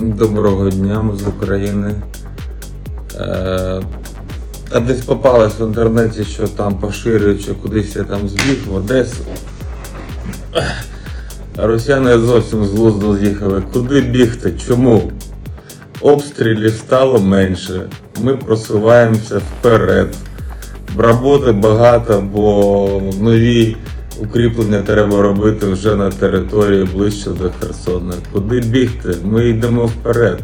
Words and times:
Доброго 0.00 0.70
дня 0.70 1.04
з 1.14 1.28
України. 1.28 1.94
Е, 3.16 3.82
а 4.72 4.80
десь 4.80 5.00
попалось 5.00 5.60
в 5.60 5.66
інтернеті, 5.66 6.24
що 6.24 6.48
там 6.48 6.74
поширюють, 6.74 7.42
що 7.42 7.54
кудись 7.54 7.96
я 7.96 8.04
там 8.04 8.28
збіг 8.28 8.58
в 8.68 8.74
Одесу. 8.74 9.24
Росіяни 11.56 12.18
зовсім 12.18 12.64
з 12.64 12.72
глузду 12.72 13.16
з'їхали. 13.16 13.62
Куди 13.72 14.00
бігти? 14.00 14.52
Чому? 14.66 15.12
Обстрілів 16.00 16.72
стало 16.72 17.18
менше. 17.18 17.82
Ми 18.22 18.36
просуваємося 18.36 19.38
вперед. 19.38 20.14
Роботи 20.98 21.52
багато, 21.52 22.24
бо 22.32 23.02
нові 23.20 23.76
укріплення 24.21 24.81
треба 24.81 25.21
робити 25.21 25.65
вже 25.65 25.95
на 25.95 26.09
території 26.11 26.83
ближче 26.93 27.29
до 27.29 27.49
Херсона. 27.49 28.13
Куди 28.33 28.59
бігти? 28.59 29.15
Ми 29.23 29.45
йдемо 29.49 29.85
вперед. 29.85 30.39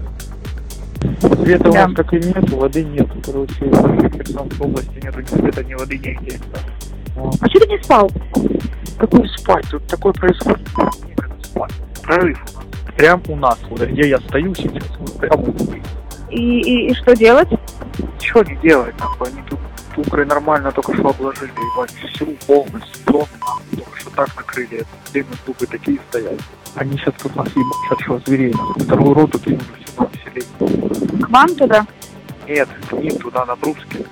Света 1.43 1.69
у 1.69 1.73
Да. 1.73 1.87
нас 1.87 1.95
как 1.95 2.13
и 2.13 2.17
нет, 2.19 2.49
воды 2.49 2.83
нет. 2.85 3.07
Короче, 3.25 3.53
в 3.65 4.17
Херсонской 4.17 4.67
области 4.67 4.99
нету 5.03 5.19
ни 5.19 5.41
света, 5.41 5.63
ни 5.63 5.73
воды, 5.75 5.93
нигде. 5.97 6.39
Вот. 7.15 7.35
А 7.41 7.49
что 7.49 7.59
ты 7.59 7.67
не 7.67 7.83
спал? 7.83 8.11
Какой 8.97 9.29
спать? 9.37 9.65
Тут 9.71 9.87
такое 9.87 10.13
происходит. 10.13 10.59
Некогда 11.07 11.35
спать. 11.43 11.71
Прорыв 12.03 12.37
у 12.37 12.57
нас. 12.57 12.65
Прям 12.97 13.21
у 13.29 13.35
нас, 13.35 13.57
вот 13.69 13.81
где 13.81 14.09
я 14.09 14.17
стою 14.19 14.55
сейчас, 14.55 14.83
вот 14.99 15.17
прямо 15.17 15.43
у 15.43 15.45
нас. 15.47 15.61
И, 16.31 16.59
и, 16.59 16.91
и 16.91 16.93
что 16.95 17.15
делать? 17.15 17.47
Чего 18.19 18.43
не 18.43 18.55
делать, 18.61 18.93
нахуй? 18.99 19.27
Они 19.27 19.41
тут 19.49 19.59
Укры 19.96 20.24
нормально 20.26 20.72
только 20.72 20.94
что 20.94 21.08
обложили, 21.10 21.52
ебать, 21.52 21.92
всю 21.92 22.26
полностью, 22.46 23.04
дом, 23.06 23.26
только 23.76 24.00
что 24.00 24.10
так 24.10 24.36
накрыли, 24.36 24.78
это 24.78 24.88
время 25.12 25.28
дубы 25.46 25.66
такие 25.66 26.00
стоят. 26.08 26.40
Они 26.74 26.96
сейчас 26.98 27.14
тут 27.22 27.36
нас 27.36 27.48
ебать, 27.48 28.00
что 28.02 28.18
зверей, 28.26 28.52
нахуй, 28.52 28.82
вторую 28.82 29.14
роту 29.14 29.38
кинули 29.38 29.62
сюда, 29.86 30.08
население. 30.12 31.22
К 31.22 31.30
вам 31.30 31.54
туда? 31.54 31.86
Нет, 32.48 32.68
к 32.88 32.92
ним 32.92 33.16
туда, 33.18 33.44
на 33.44 33.54
Бруске. 33.54 34.04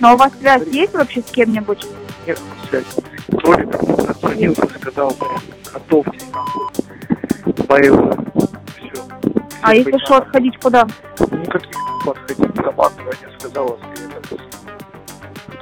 Но 0.00 0.14
у 0.14 0.16
вас 0.16 0.32
связь 0.38 0.66
есть 0.68 0.94
вообще 0.94 1.20
с 1.20 1.30
кем-нибудь? 1.32 1.84
Нет 2.26 2.40
связи. 2.68 2.86
Толик 3.40 3.74
отзвонился, 4.08 4.68
сказал, 4.80 5.16
блин, 5.18 5.40
готовьтесь, 5.72 6.26
нахуй. 6.32 7.66
Боевые. 7.66 8.12
Все. 8.76 9.02
А 9.62 9.74
если 9.74 9.98
что, 10.04 10.18
отходить 10.18 10.56
куда? 10.60 10.86
Никаких 11.18 11.76
подходить 12.04 12.54
командование 12.54 13.28
сказала, 13.38 13.78
что 13.78 14.04
это 14.04 14.55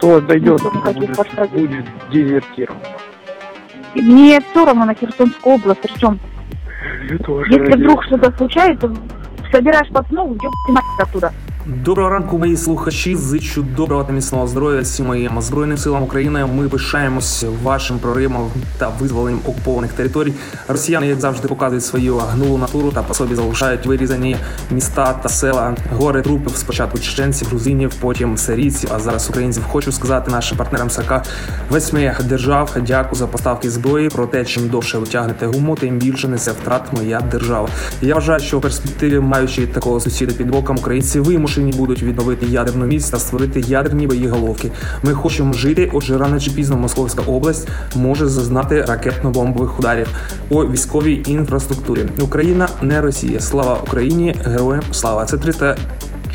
кто 0.04 0.20
дойдет, 0.20 0.60
будет, 0.62 1.50
будет 1.50 1.84
дезертиром. 2.10 2.76
И 3.94 4.02
Мне 4.02 4.40
все 4.40 4.66
равно 4.66 4.84
на 4.84 4.94
Херсонскую 4.94 5.56
область, 5.56 5.80
причем, 5.80 6.18
если 6.90 7.76
вдруг 7.76 8.04
что-то 8.04 8.36
случается, 8.36 8.94
собираешь 9.50 9.88
пацанов, 9.88 10.32
идешь 10.32 10.50
оттуда. 11.00 11.32
Доброго 11.66 12.10
ранку, 12.10 12.38
мої 12.38 12.56
слухачі. 12.56 13.16
Зичу 13.16 13.62
доброго 13.62 14.04
та 14.04 14.12
міцного 14.12 14.46
здоров'я 14.46 14.80
всім 14.80 15.06
моїм 15.06 15.42
збройним 15.42 15.78
силам 15.78 16.02
України. 16.02 16.46
Ми 16.46 16.68
пишаємось 16.68 17.44
вашим 17.62 17.98
проривом 17.98 18.50
та 18.78 18.88
визволенням 18.88 19.40
окупованих 19.44 19.92
територій. 19.92 20.32
Росіяни, 20.68 21.06
як 21.06 21.20
завжди, 21.20 21.48
показують 21.48 21.84
свою 21.84 22.16
гнулу 22.16 22.58
натуру 22.58 22.90
та 22.90 23.02
по 23.02 23.14
собі 23.14 23.34
залишають 23.34 23.86
вирізані 23.86 24.36
міста 24.70 25.12
та 25.12 25.28
села, 25.28 25.76
гори 25.92 26.22
трупів. 26.22 26.56
Спочатку 26.56 26.98
чеченців, 26.98 27.48
грузинів, 27.48 27.94
потім 28.00 28.36
сирійців, 28.36 28.90
а 28.94 28.98
зараз 28.98 29.30
українців. 29.30 29.64
Хочу 29.68 29.92
сказати 29.92 30.30
нашим 30.30 30.58
партнерам 30.58 30.90
САК 30.90 31.26
восьми 31.70 32.16
держав. 32.28 32.76
Дякую 32.86 33.14
за 33.14 33.26
поставки 33.26 33.70
зброї. 33.70 34.08
Проте, 34.08 34.44
чим 34.44 34.68
довше 34.68 34.98
ви 34.98 35.06
тягнете 35.06 35.46
гуму, 35.46 35.76
тим 35.76 35.98
більше 35.98 36.28
несе 36.28 36.52
втрат 36.52 36.92
моя 36.92 37.20
держава. 37.20 37.68
Я 38.02 38.14
вважаю, 38.14 38.40
що 38.40 38.58
в 38.58 38.60
перспективі, 38.60 39.20
маючи 39.20 39.66
такого 39.66 40.00
сусіда 40.00 40.32
під 40.32 40.50
боком, 40.50 40.76
українці 40.76 41.20
вимушені 41.20 41.53
будуть 41.62 42.02
відновити 42.02 42.46
ядерну 42.46 42.86
міць 42.86 43.10
та 43.10 43.18
створити 43.18 43.60
ядерні 43.60 44.06
боєголовки. 44.06 44.70
Ми 45.02 45.12
хочемо 45.12 45.52
жити, 45.52 45.90
отже, 45.92 46.18
рано 46.18 46.40
чи 46.40 46.50
пізно 46.50 46.76
Московська 46.76 47.22
область 47.22 47.68
може 47.96 48.26
зазнати 48.26 48.82
ракетно-бомбових 48.82 49.78
ударів 49.78 50.08
по 50.48 50.66
військовій 50.66 51.22
інфраструктурі. 51.26 52.00
Україна 52.20 52.68
не 52.82 53.00
Росія. 53.00 53.40
Слава 53.40 53.78
Україні! 53.82 54.36
Героям 54.44 54.82
слава! 54.92 55.24
Це 55.24 55.38
300 55.38 55.76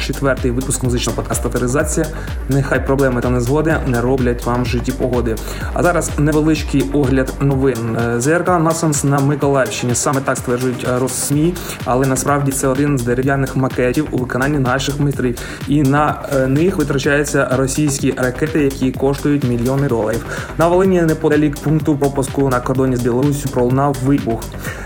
Четвертий 0.06 0.52
випуск 0.52 0.84
музичного 0.84 1.16
подкасту 1.16 1.48
«Авторизація». 1.48 2.06
Нехай 2.50 2.86
проблеми 2.86 3.22
та 3.22 3.30
незгоди 3.30 3.76
не 3.88 4.02
роблять 4.02 4.46
вам 4.46 4.64
в 4.64 4.66
житті 4.66 4.92
погоди. 4.92 5.36
А 5.74 5.84
зараз 5.84 6.12
невеличкий 6.18 6.84
огляд 6.94 7.34
новин. 7.42 7.98
Е, 7.98 8.22
ЗРК 8.22 8.48
Насенс 8.48 9.04
на 9.04 9.20
Миколаївщині. 9.20 9.96
Саме 9.96 10.22
так 10.22 10.38
стверджують 10.38 10.88
е, 10.90 11.00
Росмі, 11.00 11.54
але 11.86 12.08
насправді 12.08 12.52
це 12.52 12.68
один 12.68 12.98
з 12.98 13.04
дерев'яних 13.04 13.56
макетів 13.56 14.08
у 14.12 14.18
виконанні 14.18 14.60
наших 14.60 15.00
майстрів. 15.00 15.40
І 15.68 15.82
на 15.82 16.16
е, 16.34 16.48
них 16.48 16.78
витрачаються 16.78 17.48
російські 17.52 18.14
ракети, 18.18 18.64
які 18.64 18.92
коштують 18.92 19.44
мільйони 19.44 19.88
доларів. 19.88 20.26
На 20.58 20.68
Волині 20.68 21.02
неподалік 21.02 21.56
пункту 21.56 21.98
пропуску 21.98 22.50
на 22.50 22.60
кордоні 22.60 22.96
з 22.96 23.02
Білоруссю 23.02 23.50
пролунав 23.50 23.98
вибух. 24.06 24.42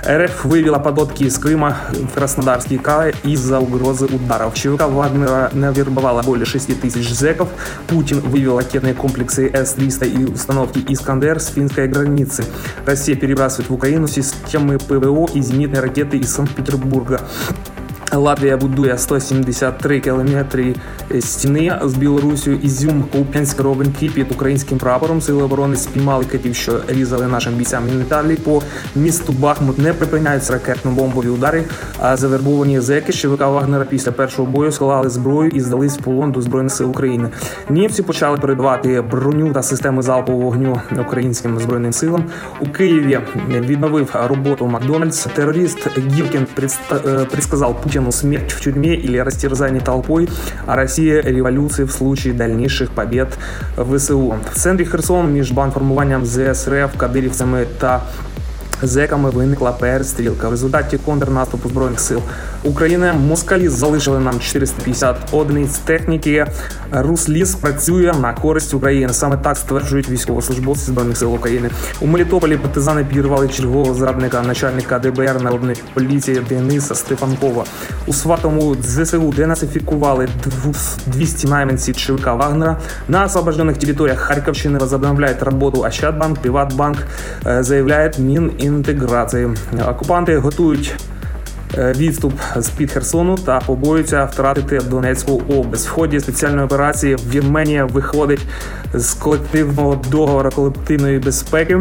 РФ 0.07 0.45
вивела 0.45 0.79
податки 0.79 1.29
з 1.29 1.37
Крима 1.37 1.75
в 1.91 2.15
Краснодарський 2.15 2.77
край 2.77 3.13
із-за 3.25 3.59
угрозы 3.59 4.15
ударов. 4.15 4.53
ЧВК 4.53 4.83
Вагнера 5.03 5.49
навербовала 5.51 6.21
более 6.21 6.45
6 6.45 6.79
тысяч 6.79 7.13
зэков. 7.13 7.49
Путин 7.87 8.21
вывел 8.21 8.57
ракетные 8.57 8.93
комплексы 8.93 9.49
С-300 9.53 10.07
и 10.07 10.31
установки 10.31 10.79
«Искандер» 10.87 11.41
с 11.41 11.47
финской 11.47 11.89
границы. 11.89 12.45
Россия 12.85 13.17
перебрасывает 13.17 13.69
в 13.69 13.73
Украину 13.73 14.07
системы 14.07 14.77
ПВО 14.77 15.27
и 15.33 15.41
зенитные 15.41 15.81
ракеты 15.81 16.17
из 16.19 16.33
Санкт-Петербурга. 16.33 17.19
Латвія 18.15 18.57
будує 18.57 18.97
173 18.97 19.99
кілометри 19.99 20.75
стіни 21.19 21.79
з 21.83 21.93
Білорусію. 21.93 22.57
Ізюм 22.63 23.03
Куп'янськ 23.11 23.59
робить 23.59 23.89
під 24.13 24.31
українським 24.31 24.77
прапором. 24.77 25.21
Сили 25.21 25.43
оборони 25.43 25.75
спіймали 25.75 26.25
катів, 26.25 26.55
що 26.55 26.79
різали 26.87 27.27
нашим 27.27 27.53
бійцям 27.53 27.83
геніталії. 27.85 28.35
По 28.37 28.61
місту 28.95 29.33
Бахмут 29.33 29.79
не 29.79 29.93
припиняються 29.93 30.53
ракетно-бомбові 30.53 31.29
удари. 31.29 31.63
А 31.99 32.17
завербовані 32.17 32.79
зеки 32.79 33.13
ЧВК 33.13 33.39
Вагнера 33.39 33.85
після 33.85 34.11
першого 34.11 34.51
бою 34.51 34.71
склали 34.71 35.09
зброю 35.09 35.49
і 35.49 35.59
здались 35.59 35.97
в 35.97 36.01
полон 36.01 36.31
до 36.31 36.41
збройних 36.41 36.73
сил 36.73 36.89
України. 36.89 37.29
Німці 37.69 38.03
почали 38.03 38.37
передавати 38.37 39.01
броню 39.01 39.53
та 39.53 39.63
системи 39.63 40.01
залпового 40.01 40.43
вогню 40.43 40.81
українським 41.07 41.59
збройним 41.59 41.93
силам. 41.93 42.25
У 42.59 42.65
Києві 42.67 43.19
відновив 43.49 44.15
роботу 44.27 44.67
Макдональдс. 44.67 45.27
Терорист 45.35 45.87
Гіркін 45.97 46.47
предста- 46.55 47.01
э, 47.05 47.25
предсказал 48.02 48.02
Путину 48.02 48.12
смерть 48.12 48.52
в 48.52 48.60
тюрьме 48.60 48.94
или 48.94 49.18
растерзание 49.18 49.80
толпой, 49.80 50.28
а 50.66 50.76
Россия 50.76 51.22
революции 51.22 51.84
в 51.84 51.92
случае 51.92 52.34
дальнейших 52.34 52.90
побед 52.90 53.28
в 53.76 53.98
ВСУ. 53.98 54.34
В 54.52 54.58
центрі 54.58 54.84
Херсон 54.84 55.32
між 55.32 55.52
бандформуванням 55.52 56.26
ЗСРФ, 56.26 56.96
кадирівцями 56.96 57.66
та 57.78 58.02
Зеками 58.87 59.29
виникла 59.29 59.71
перестрілка. 59.71 60.47
В 60.47 60.51
результаті 60.51 60.97
контрнаступу 60.97 61.69
збройних 61.69 61.99
сил 61.99 62.21
України 62.63 63.13
москалі 63.13 63.67
залишили 63.69 64.19
нам 64.19 64.39
450 64.39 65.15
одиниць 65.31 65.77
техніки. 65.77 66.45
Русліс 66.91 67.55
працює 67.55 68.13
на 68.21 68.33
користь 68.33 68.73
України. 68.73 69.13
Саме 69.13 69.37
так 69.37 69.57
стверджують 69.57 70.09
військовослужбовці 70.09 70.85
збройних 70.85 71.17
сил 71.17 71.33
України. 71.33 71.69
У 72.01 72.07
Мелітополі 72.07 72.57
партизани 72.57 73.03
підірвали 73.03 73.47
чергового 73.47 73.93
зрадника 73.93 74.41
начальника 74.41 74.99
ДБР 74.99 75.41
народної 75.41 75.77
поліції 75.93 76.41
Дениса 76.49 76.95
Стефанкова. 76.95 77.63
У 78.07 78.13
Сватому 78.13 78.75
ЗСУ 78.83 79.33
денацифікували 79.37 80.27
двус- 80.45 80.97
200 81.07 81.47
найманців 81.47 81.97
ЧВК 81.97 82.25
Вагнера. 82.25 82.77
На 83.07 83.25
освобожденных 83.25 83.77
територіях 83.77 84.19
Харківщини 84.19 84.79
возобновляет 84.79 85.43
роботу 85.43 85.81
Ощадбанк, 85.81 86.39
Приватбанк, 86.39 86.97
е, 87.47 87.63
заявляє 87.63 88.11
Мінінтеграції. 88.72 89.48
Окупанти 89.88 90.38
готують 90.38 90.94
е, 91.78 91.92
відступ 91.96 92.32
з 92.56 92.68
під 92.68 92.92
Херсону 92.92 93.36
та 93.36 93.60
побоюються 93.60 94.24
втратити 94.24 94.80
Донецьку 94.90 95.42
область. 95.48 95.88
В 95.88 95.90
ході 95.90 96.20
спеціальної 96.20 96.64
операції 96.64 97.16
Вірменія 97.30 97.84
виходить 97.84 98.46
з 98.94 99.14
колективного 99.14 100.02
договору 100.10 100.50
колективної 100.50 101.18
безпеки. 101.18 101.78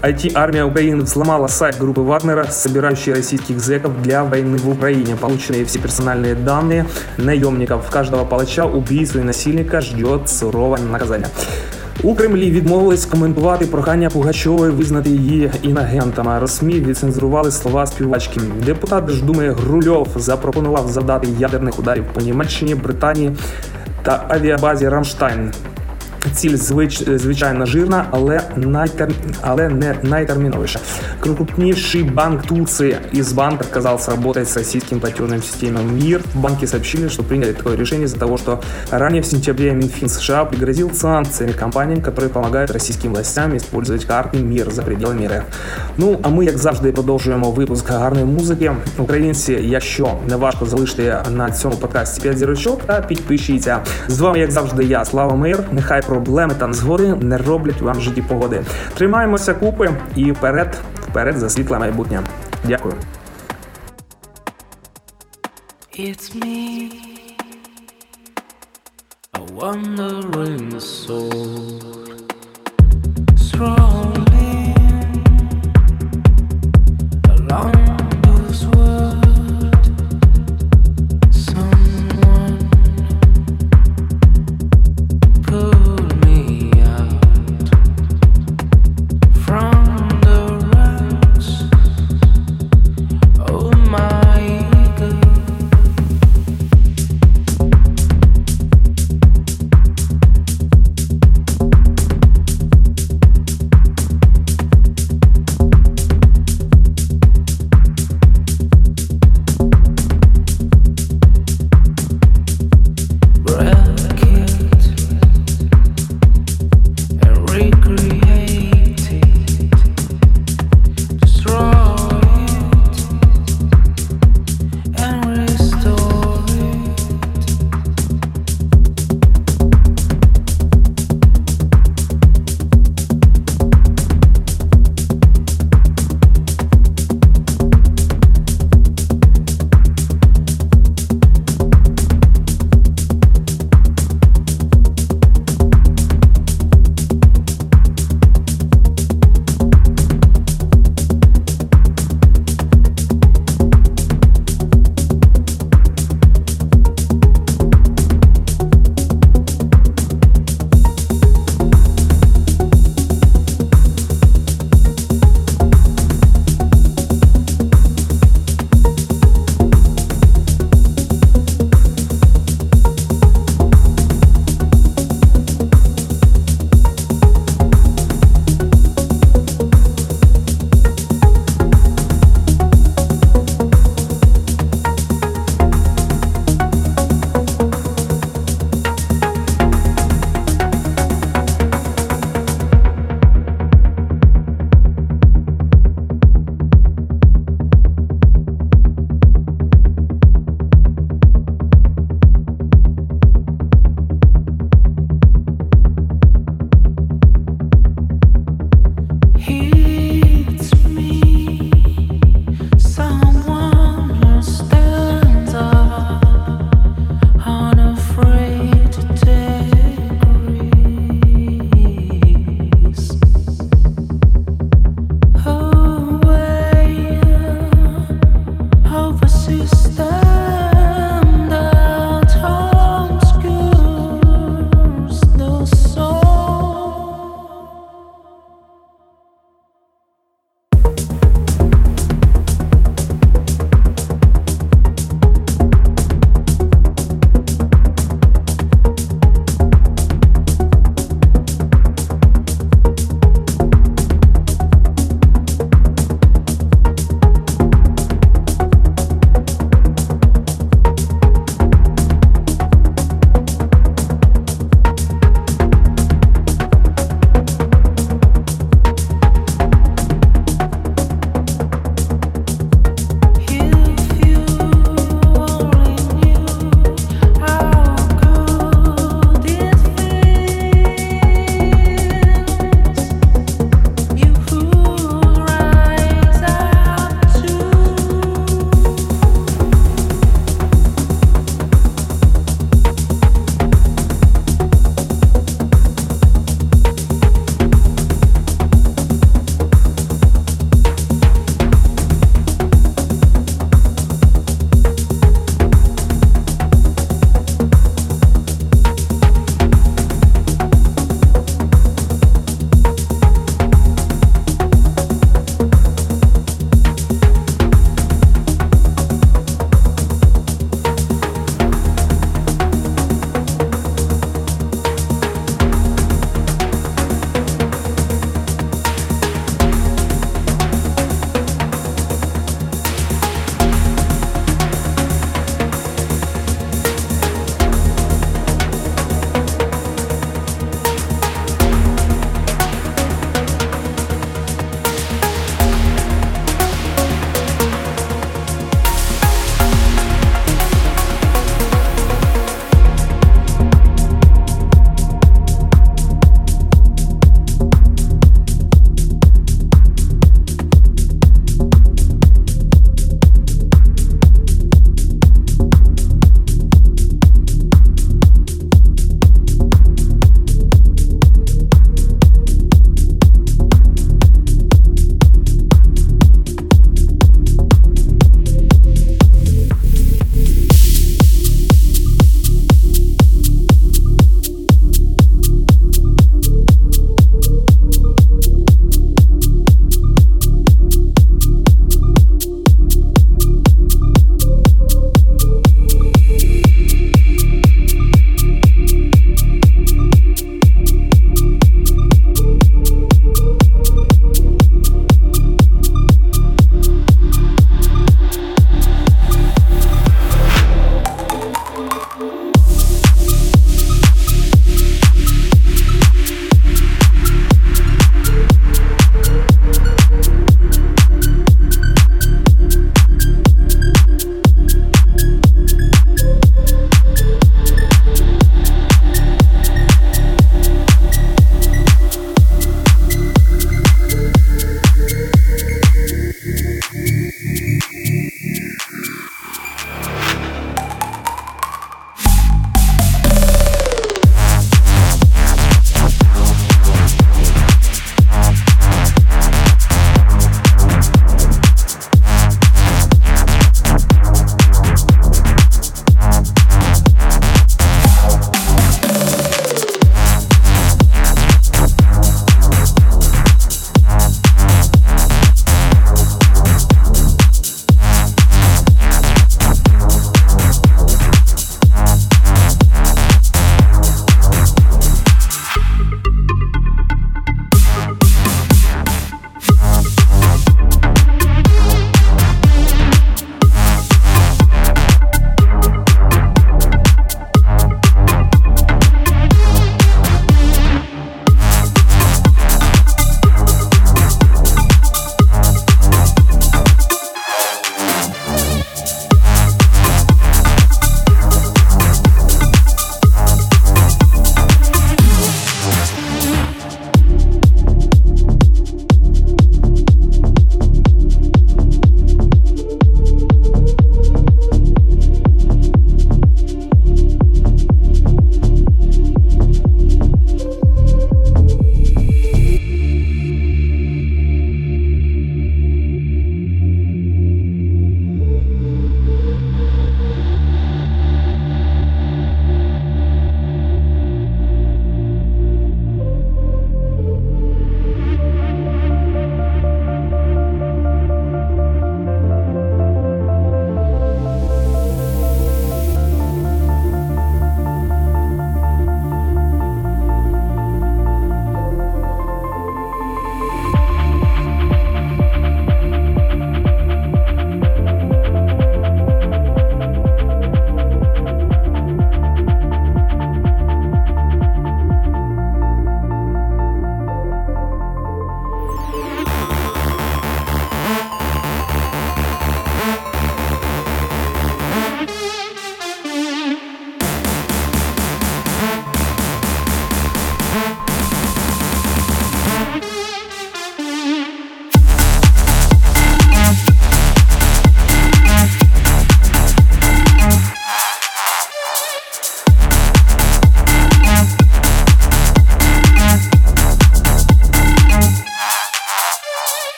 IT-армия 0.00 0.64
Украины 0.64 1.02
взломала 1.02 1.48
сайт 1.48 1.76
группы 1.76 2.02
Вагнера, 2.02 2.44
собирающей 2.44 3.12
российских 3.12 3.58
зэков 3.58 4.00
для 4.00 4.22
войны 4.22 4.56
в 4.56 4.68
Украине. 4.68 5.16
Полученные 5.16 5.64
все 5.64 5.80
персональные 5.80 6.36
данные 6.36 6.86
наемников. 7.16 7.90
Каждого 7.90 8.24
палача, 8.24 8.64
убийцу 8.64 9.18
и 9.18 9.22
насильника 9.24 9.80
ждет 9.80 10.28
суровое 10.28 10.78
наказание. 10.78 11.28
У 12.05 12.15
Кремлі 12.15 12.51
відмовились 12.51 13.05
коментувати 13.05 13.65
прохання 13.65 14.09
Пугачової 14.09 14.71
визнати 14.71 15.09
її 15.09 15.51
інагентами. 15.61 16.39
Росмі 16.39 16.73
відцензурували 16.73 17.51
слова 17.51 17.85
співачки. 17.85 18.41
Депутат 18.65 19.05
Держдуми 19.05 19.51
Грульов 19.51 20.07
запропонував 20.15 20.87
завдати 20.87 21.27
ядерних 21.39 21.79
ударів 21.79 22.05
по 22.13 22.21
Німеччині, 22.21 22.75
Британії 22.75 23.31
та 24.03 24.25
авіабазі 24.29 24.89
Рамштайн. 24.89 25.51
Ціль 26.34 26.56
звич, 26.56 27.02
звичайно 27.08 27.66
жирна, 27.66 28.06
але 28.10 28.40
найтер, 28.56 29.08
але 29.40 29.68
не 29.68 29.94
найтерминовейшая. 30.02 30.84
Крупнейший 31.20 32.02
банк 32.02 32.42
Турции 32.42 32.96
из 33.12 33.32
банка 33.32 33.64
отказался 33.64 34.10
работать 34.10 34.48
с 34.48 34.56
российским 34.56 35.00
платежным 35.00 35.42
системой 35.42 35.84
МИР. 35.84 36.20
В 36.34 36.40
банке 36.40 36.66
сообщили, 36.66 37.08
что 37.08 37.22
приняли 37.22 37.52
такое 37.52 37.76
решение 37.76 38.06
из-за 38.06 38.18
того, 38.18 38.36
что 38.36 38.60
ранее 38.90 39.22
в 39.22 39.26
сентябре 39.26 39.72
Минфин 39.72 40.08
США 40.08 40.44
пригрозил 40.44 40.94
санкциями 40.94 41.52
компаниям, 41.52 42.02
которые 42.02 42.30
помогают 42.30 42.70
российским 42.70 43.12
властям 43.12 43.56
использовать 43.56 44.04
карты 44.04 44.38
МИР 44.38 44.70
за 44.70 44.82
пределами 44.82 45.26
РФ. 45.26 45.44
Ну 45.96 46.18
а 46.22 46.28
ми, 46.28 46.44
як 46.44 46.58
завжди, 46.58 46.92
продовжуємо 46.92 47.50
випуск 47.50 47.90
гарної 47.90 48.24
музики. 48.24 48.72
Українці, 48.98 49.52
якщо 49.52 50.18
не 50.28 50.36
важко 50.36 50.66
залишити 50.66 51.16
на 51.30 51.50
цьому 51.50 51.76
подкасті 51.76 52.20
5 52.20 52.38
зірочок 52.38 52.80
та 52.86 53.00
підпишіться. 53.00 53.78
З 54.08 54.20
вами, 54.20 54.38
як 54.38 54.50
завжди, 54.50 54.84
я 54.84 55.04
Слава 55.04 55.36
Мир. 55.36 55.58
Нехай 55.72 56.02
проблеми 56.13 56.55
там 56.59 56.73
згори 56.73 57.15
не 57.15 57.37
роблять 57.37 57.81
вам 57.81 58.01
житті 58.01 58.21
погоди. 58.21 58.63
Тримаємося 58.93 59.53
купи 59.53 59.89
і 60.15 60.31
вперед, 60.31 60.77
вперед 61.09 61.37
за 61.37 61.49
світле 61.49 61.79
майбутнє. 61.79 62.21
Дякую. 62.63 62.93
It's 65.99 66.27
me, 66.41 66.89
a 69.37 69.41
wandering 69.59 70.71
soul, 70.79 72.02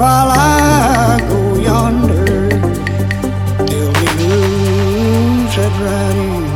while 0.00 0.30
I 0.30 1.20
go 1.28 1.40
yonder. 1.56 2.48
Tell 3.70 3.92
me 4.00 4.06
who's 4.18 5.52
that 5.60 5.74
riding? 5.88 6.46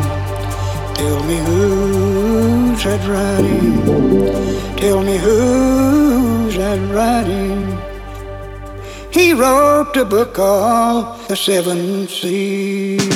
Tell 1.01 1.21
me 1.29 1.37
who's 1.49 2.85
that 2.85 3.03
riding? 3.07 3.75
Tell 4.81 5.01
me 5.03 5.17
who's 5.19 6.57
that 6.57 6.81
riding? 7.01 7.61
He 9.11 9.35
wrote 9.35 9.95
a 9.95 10.07
book 10.07 10.33
called 10.33 11.05
The 11.29 11.37
Seven 11.37 12.09
Seas. 12.09 13.14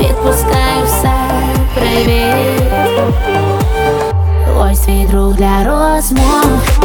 відпускай 0.00 0.84
все, 0.84 1.12
привіт, 1.74 2.72
ось 4.60 4.80
твій 4.80 5.06
друг 5.10 5.34
для 5.34 5.64
розмов. 5.64 6.78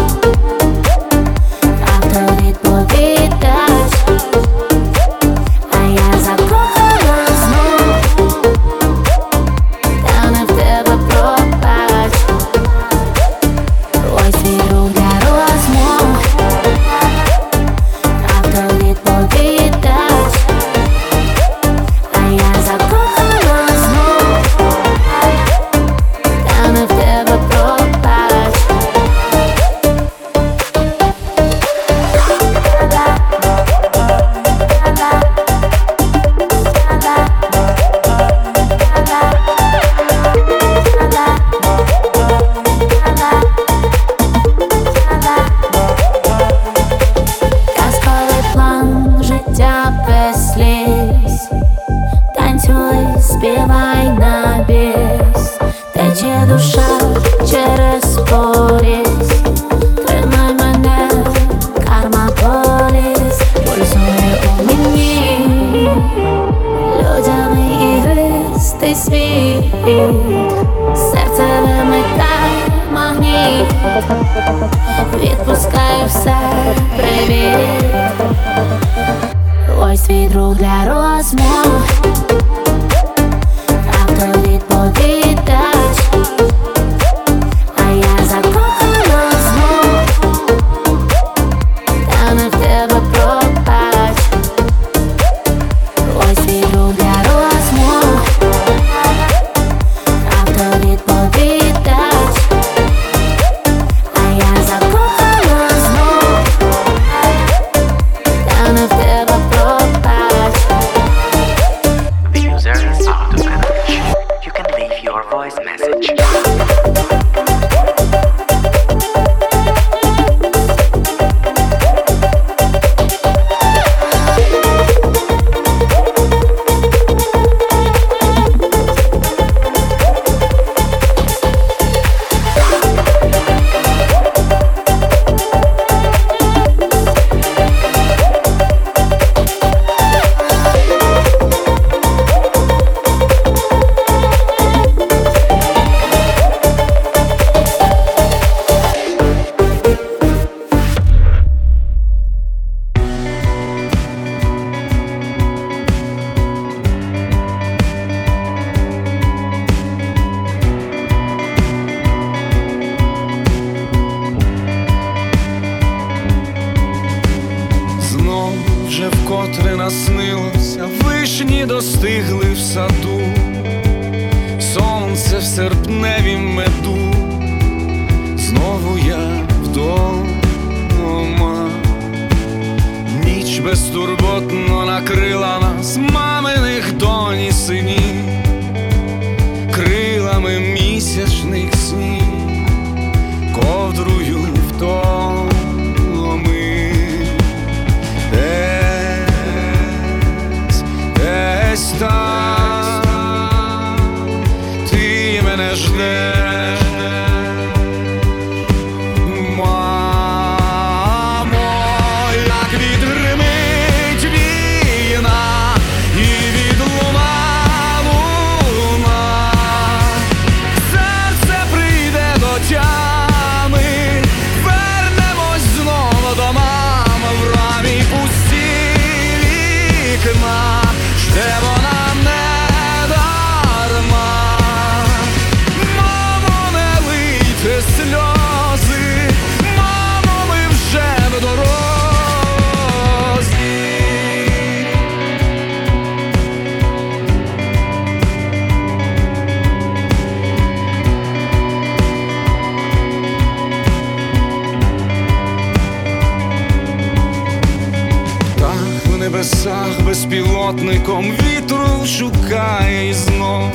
безпілотником 260.23 261.25
вітру 261.31 262.05
шукає 262.05 263.09
і 263.09 263.13
знов 263.13 263.71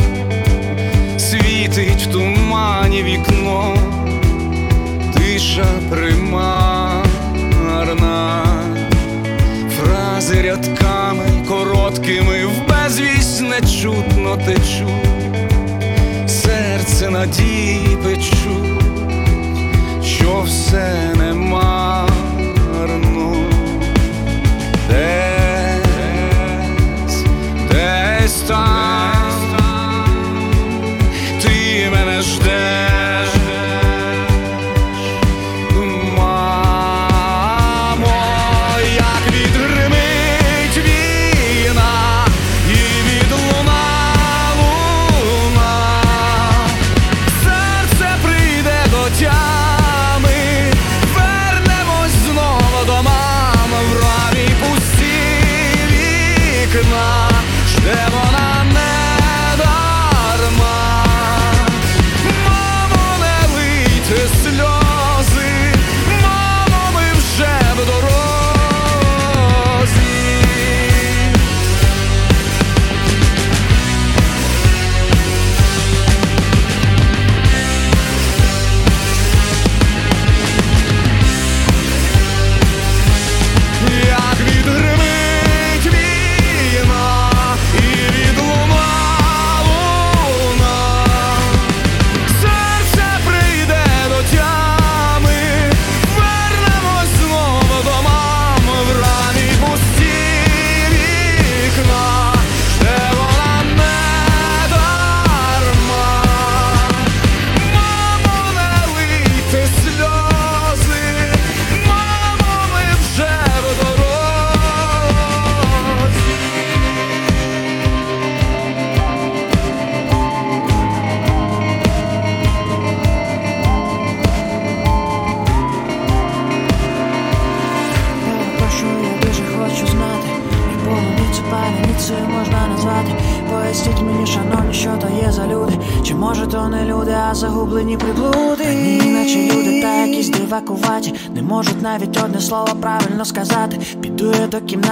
світить 1.18 2.06
в 2.06 2.12
тумані 2.12 3.02
вікно, 3.02 3.76
тиша 5.14 5.66
примарна, 5.90 6.44
фрази 9.76 10.42
рядками 10.42 11.24
короткими 11.48 12.46
в 12.46 12.68
безвість 12.68 13.42
нечутно 13.42 14.36
течу, 14.36 14.88
серце 16.26 17.10
надії 17.10 17.98
печу, 18.04 18.76
що 20.02 20.42
все. 20.46 21.17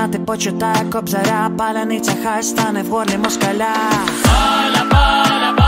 Я 0.06 0.12
до 0.12 0.18
кімнати, 0.18 0.18
почитаю 0.18 0.90
кобзаря 0.90 1.50
Паляниця 1.58 2.12
хай 2.24 2.42
стане 2.42 2.82
в 2.82 2.88
горлі 2.88 3.18
москаля 3.18 3.74
Паля, 4.24 4.84
паля, 4.90 5.54
паляниця, 5.56 5.65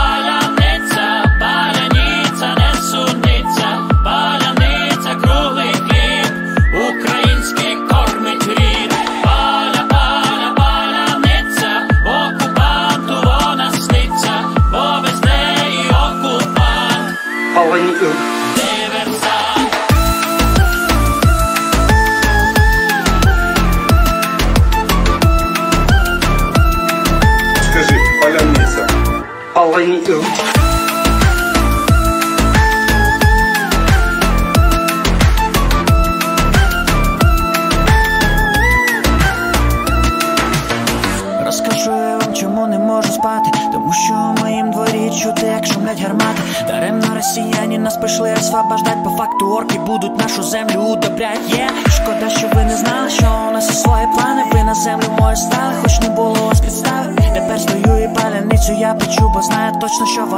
точно, 59.98 60.06
що 60.06 60.26
вона 60.26 60.37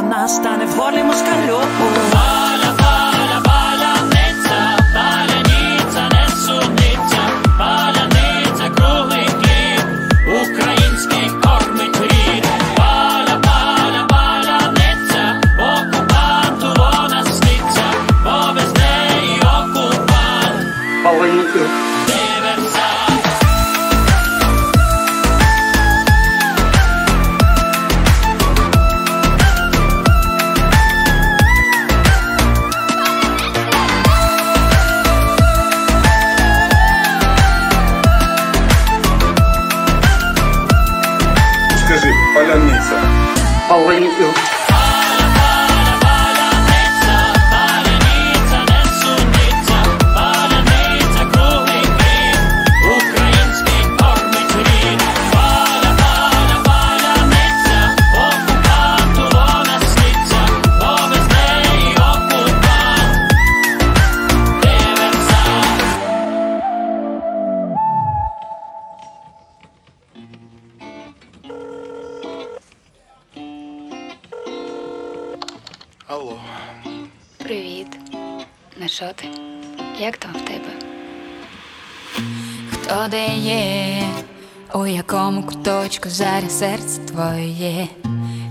серце 86.92 87.02
твоє? 87.14 87.88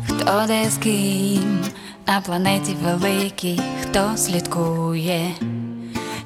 Хто 0.09 0.45
де 0.47 0.71
з 0.71 0.77
ким? 0.79 1.59
На 2.07 2.21
планеті 2.21 2.77
великій, 2.85 3.61
хто 3.83 4.17
слідкує? 4.17 5.31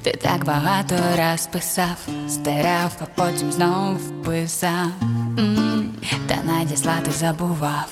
Ти 0.02 0.10
так 0.22 0.44
багато 0.44 0.94
раз 1.16 1.46
писав, 1.46 1.96
стирав, 2.28 2.92
а 3.00 3.04
потім 3.04 3.52
знову 3.52 3.94
вписав. 3.94 4.88
М, 5.38 5.90
Та 6.26 6.36
надіслати 6.44 7.10
забував. 7.10 7.88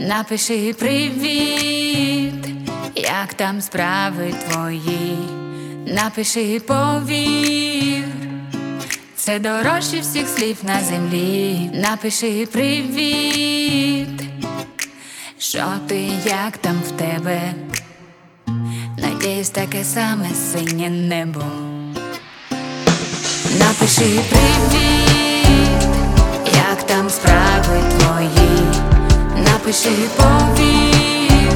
Напиши 0.00 0.74
привіт, 0.78 2.46
як 2.96 3.34
там 3.34 3.60
справи 3.60 4.34
твої. 4.48 5.18
Напиши 5.86 6.60
повір, 6.60 7.99
це 9.30 9.38
дорожче 9.38 10.00
всіх 10.00 10.28
слів 10.28 10.56
на 10.62 10.80
землі. 10.84 11.70
Напиши 11.74 12.48
привіт, 12.52 14.22
що 15.38 15.64
ти, 15.86 16.08
як 16.24 16.58
там 16.58 16.82
в 16.88 16.90
тебе. 16.90 17.54
Надіюсь, 18.98 19.50
таке 19.50 19.84
саме 19.84 20.26
синє 20.52 20.90
небо. 20.90 21.42
Напиши 23.58 24.20
привіт, 24.30 25.82
як 26.54 26.86
там 26.86 27.10
справи 27.10 27.82
твої. 27.98 28.60
Напиши 29.44 29.90
повір, 30.16 31.52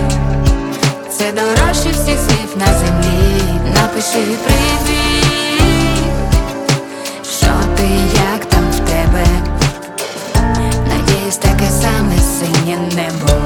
це 1.11 1.33
дорожче 1.33 1.91
всіх 1.91 2.19
слів 2.19 2.57
на 2.57 2.79
землі. 2.79 3.43
Напиши 3.75 4.25
привіт, 4.45 5.04
ти, 7.77 7.89
як 8.33 8.45
там 8.45 8.65
в 8.71 8.79
тебе. 8.79 9.27
Надіюсь, 10.89 11.37
таке 11.37 11.71
саме 11.81 12.17
синє 12.19 12.79
небо. 12.97 13.44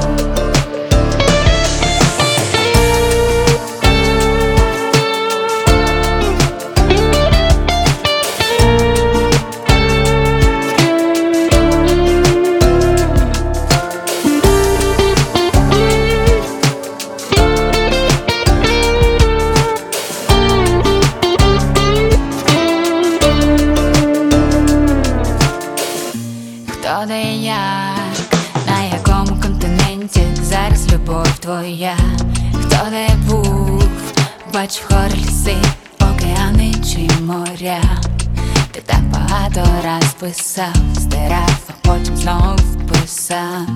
Писав, 40.58 40.74
стирав, 40.96 41.58
а 41.68 41.72
потім 41.88 42.16
знов 42.16 42.56
писав, 42.88 43.66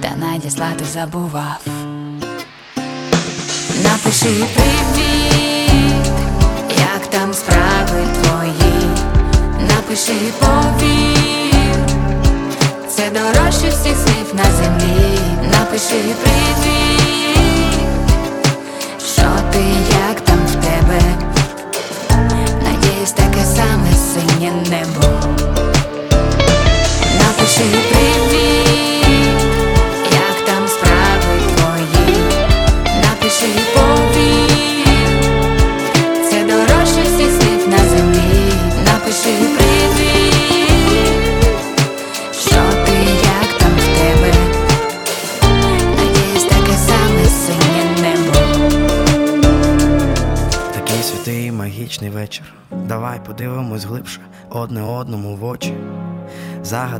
та 0.00 0.16
надіслати 0.16 0.84
забував. 0.84 1.60
Напиши 3.82 4.44
привіт, 4.54 6.06
як 6.78 7.06
там 7.10 7.34
справи 7.34 8.06
твої. 8.22 8.88
Напиши 9.68 10.32
повір, 10.40 11.76
це 12.88 13.10
дорожче 13.10 13.68
всіх 13.68 13.96
слів 13.96 14.34
на 14.34 14.44
землі. 14.44 15.18
Напиши 15.52 16.14
привіт, 16.22 16.45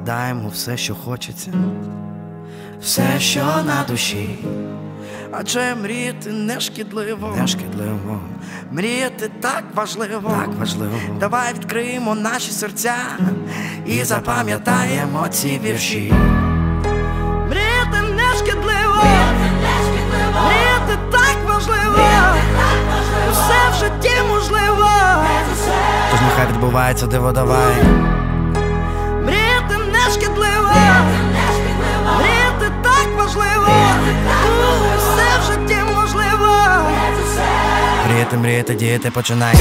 Загадаємо 0.06 0.48
все, 0.48 0.76
що 0.76 0.94
хочеться, 0.94 1.52
все, 2.80 3.20
що 3.20 3.40
на 3.40 3.84
душі. 3.88 4.38
Адже 5.32 5.74
мріяти 5.74 6.32
не 6.32 6.60
шкідливо, 6.60 7.34
не 7.40 7.46
шкідливо. 7.46 8.20
Мріяти 8.70 9.30
так 9.40 9.64
важливо, 9.74 10.30
так 10.30 10.48
важливо. 10.58 10.94
Давай 11.20 11.54
відкриємо 11.54 12.14
наші 12.14 12.52
серця 12.52 12.94
і 13.86 14.04
запам'ятаємо 14.04 15.28
ці 15.30 15.60
вірші. 15.64 16.12
Мріяти 17.48 18.14
не 18.16 18.38
шкідливо, 18.38 19.04
мріяти 20.46 20.98
так 21.10 21.36
важливо. 21.48 21.98
Все 23.32 23.70
в 23.70 23.74
житті 23.74 24.22
можливо. 24.28 24.88
Тож 26.10 26.20
нехай 26.20 26.46
відбувається 26.52 27.06
диво 27.06 27.32
Мріяти, 38.26 38.36
мріяти, 38.36 38.74
діяти, 38.74 39.10
починай. 39.10 39.54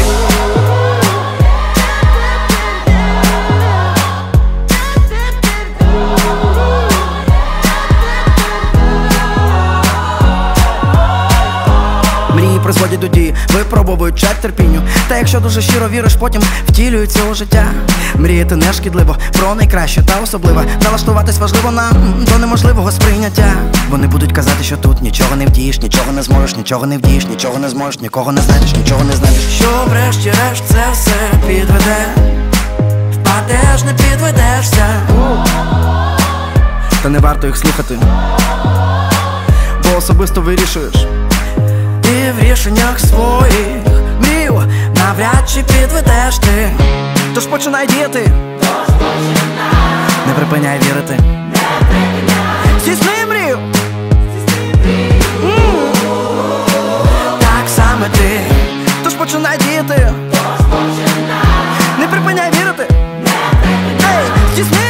Призводять 12.65 12.99
до 12.99 13.07
дії, 13.07 13.33
випробовують 13.53 14.19
чат 14.19 14.41
терпінню. 14.41 14.81
Та 15.07 15.17
якщо 15.17 15.39
дуже 15.39 15.61
щиро 15.61 15.89
віриш, 15.89 16.15
потім 16.15 16.41
втілюється 16.67 17.19
у 17.31 17.33
життя. 17.33 17.65
Мріяти 18.15 18.55
не 18.55 18.73
шкідливо, 18.73 19.17
про 19.39 19.55
найкраще 19.55 20.03
та 20.03 20.21
особливе. 20.23 20.65
Налаштуватись 20.83 21.37
важливо 21.37 21.71
нам 21.71 22.25
до 22.31 22.37
неможливого 22.37 22.91
сприйняття. 22.91 23.53
Вони 23.89 24.07
будуть 24.07 24.31
казати, 24.31 24.63
що 24.63 24.77
тут 24.77 25.01
нічого 25.01 25.35
не 25.35 25.45
вдієш, 25.45 25.79
нічого 25.79 26.11
не 26.11 26.23
зможеш, 26.23 26.55
нічого 26.55 26.85
не 26.85 26.97
вдієш, 26.97 27.27
нічого 27.27 27.59
не 27.59 27.69
зможеш, 27.69 28.01
нікого 28.01 28.31
не 28.31 28.41
знайдеш, 28.41 28.73
нічого 28.75 29.03
не 29.03 29.13
знайдеш. 29.13 29.41
Що 29.41 29.69
врешті-решт 29.89 30.63
це 30.67 30.83
все 30.93 31.47
підведе. 31.47 32.07
Впадеш, 33.11 33.83
не 33.85 33.93
підведешся. 33.93 34.85
Та 37.03 37.09
не 37.09 37.19
варто 37.19 37.47
їх 37.47 37.57
слухати. 37.57 37.97
Бо 39.83 39.97
особисто 39.97 40.41
вирішуєш. 40.41 40.95
В 42.35 42.43
рішеннях 42.43 42.99
своїх 42.99 43.85
мрів 44.19 44.53
навряд 44.95 45.49
чи 45.53 45.63
підведеш 45.63 46.37
ти. 46.37 46.71
Тож 47.35 47.45
починай 47.45 47.87
діяти. 47.87 48.31
Не 50.27 50.33
припиняй 50.35 50.79
вірити. 50.79 51.19
Здійсни 52.81 53.25
мрію. 53.29 53.59
Так 57.39 57.65
саме 57.75 58.09
ти. 58.09 58.39
Тож 59.03 59.13
починай 59.13 59.57
діяти. 59.57 60.13
Не 61.99 62.07
припиняй 62.07 62.51
вірити. 62.51 62.87
Ей, 63.99 64.25
здійсни 64.53 64.84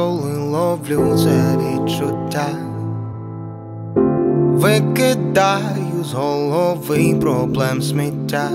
коли 0.00 0.38
ловлю 0.38 1.16
це 1.18 1.58
відчуття, 1.58 2.46
викидаю 4.52 6.04
з 6.04 6.12
голови 6.12 7.16
проблем 7.20 7.82
сміття. 7.82 8.48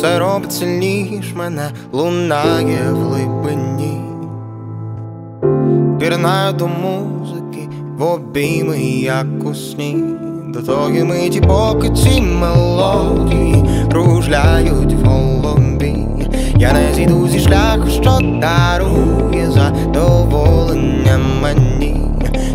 Це 0.00 0.18
робить 0.18 0.52
сильніш 0.52 1.34
мене, 1.34 1.70
лунає 1.92 2.92
в 2.92 2.96
глибині. 2.96 4.00
Пірнаю 5.98 6.52
до 6.52 6.68
музики 6.68 7.68
в 7.98 8.02
обійми, 8.02 8.80
як 8.82 9.26
у 9.44 9.54
сні. 9.54 10.04
До 10.48 10.62
тої 10.62 11.04
миті, 11.04 11.40
поки 11.40 11.90
ці 11.90 12.20
мелодії 12.20 13.64
кружляють 13.90 14.92
в 14.92 15.04
голові. 15.04 15.71
Я 16.62 16.72
не 16.72 16.94
зійду 16.94 17.28
зі 17.28 17.40
шляху, 17.40 17.90
що 17.90 18.18
дарує 18.22 19.50
задоволення 19.50 21.18
мені. 21.42 22.00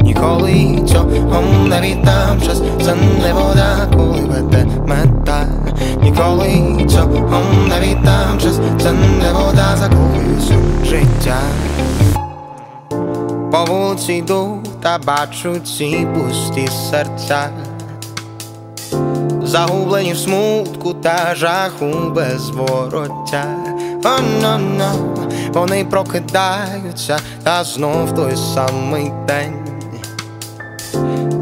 Ніколи 0.02 0.80
цього 0.88 1.44
не 1.68 1.82
віддам 1.82 2.42
час, 2.42 2.62
це 2.86 2.96
не 2.96 3.34
вода, 3.34 3.88
коли 3.94 4.20
веде 4.20 4.68
мета. 4.88 5.48
Ніколи 6.02 6.86
цього 6.90 7.42
не 7.70 7.88
віддам 7.88 8.40
час, 8.40 8.60
це 8.82 8.92
не 8.92 9.32
вода, 9.32 9.78
закохуюсь 9.78 10.52
у 10.52 10.86
життя. 10.86 11.40
По 13.52 13.66
вулиці 13.66 14.14
йду 14.14 14.58
та 14.82 14.98
бачу 14.98 15.60
ці 15.60 16.08
пусті 16.16 16.68
серця. 16.92 17.50
Загублені 19.44 20.14
в 20.14 20.18
смутку 20.18 20.94
та 20.94 21.36
жаху 21.36 22.12
без 22.16 22.50
вороття. 22.50 23.67
О, 24.04 24.22
но, 24.42 24.58
но, 24.58 25.16
вони 25.54 25.86
прокидаються 25.86 27.20
та 27.44 27.64
знов 27.64 28.16
той 28.16 28.36
самий 28.36 29.12
день. 29.28 29.54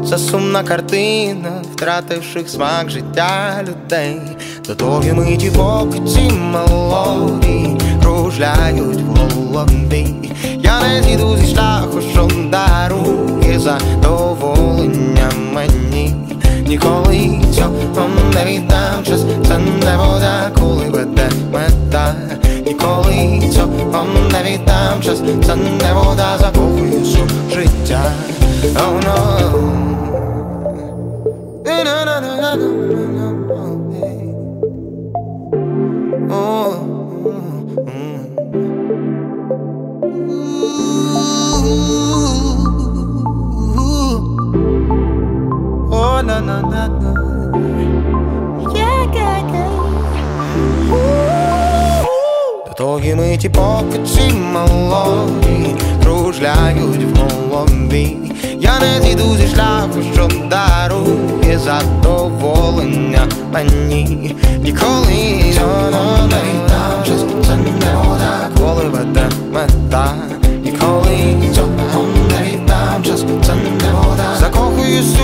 Це 0.08 0.18
сумна 0.18 0.62
картина, 0.62 1.62
втративших 1.72 2.48
смак 2.48 2.90
життя 2.90 3.62
людей. 3.62 4.20
До 4.66 4.74
тої 4.74 5.12
миті 5.12 5.50
поки 5.56 6.00
ці 6.00 6.30
мелодії 6.32 7.76
кружляють 8.02 9.00
в 9.00 9.16
голові. 9.16 10.32
Я 10.58 10.80
не 10.80 11.02
зійду 11.02 11.36
зі 11.36 11.54
шляху, 11.54 12.00
що 12.12 12.28
дарує 12.50 13.58
задоволення 13.58 15.30
мені. 15.52 16.14
Ніколи 16.68 17.40
цього 17.54 18.08
не 18.34 18.44
віддам 18.44 19.04
час, 19.04 19.20
це 19.48 19.58
не 19.58 19.96
вода, 19.96 20.50
коли 20.54 20.84
веде 20.90 21.28
мета. 21.52 22.14
Ніколи 22.66 23.40
цього 23.54 24.06
не 24.32 24.42
віддам 24.50 25.02
час, 25.02 25.22
це 25.46 25.56
не 25.56 25.92
вода, 25.94 26.38
закохуюсь 26.38 27.16
у 27.16 27.54
життя. 27.54 28.12
Oh 28.74 29.00
no. 29.04 29.16
Oh, 45.90 46.22
na 46.22 46.40
na 46.40 46.62
na 46.62 46.88
na. 46.88 47.25
До 52.78 52.84
тої 52.84 53.14
миті, 53.14 53.48
поки 53.48 53.98
мелодії 54.32 55.76
кружляють 56.02 57.04
в 57.04 57.18
голові. 57.18 58.16
Я 58.60 58.72
не 58.80 59.02
зійду 59.02 59.36
зі 59.36 59.46
шляху, 59.46 60.02
що 60.14 60.28
дарує 60.50 61.58
задоволення 61.58 63.28
мені. 63.52 64.36
Ніколи 64.62 65.52
віддам, 66.38 67.04
щось 67.04 67.46
це 67.46 67.56
не 67.56 67.96
вода, 67.96 68.48
коли 68.58 68.88
веде 68.88 69.28
мета. 69.52 70.14
Ніколи 70.64 71.16
не 72.30 72.50
віддам, 72.50 73.04
щось 73.04 73.24
це 73.46 73.54
не 73.54 73.92
вода. 73.92 74.36
Закохуюсь 74.40 75.16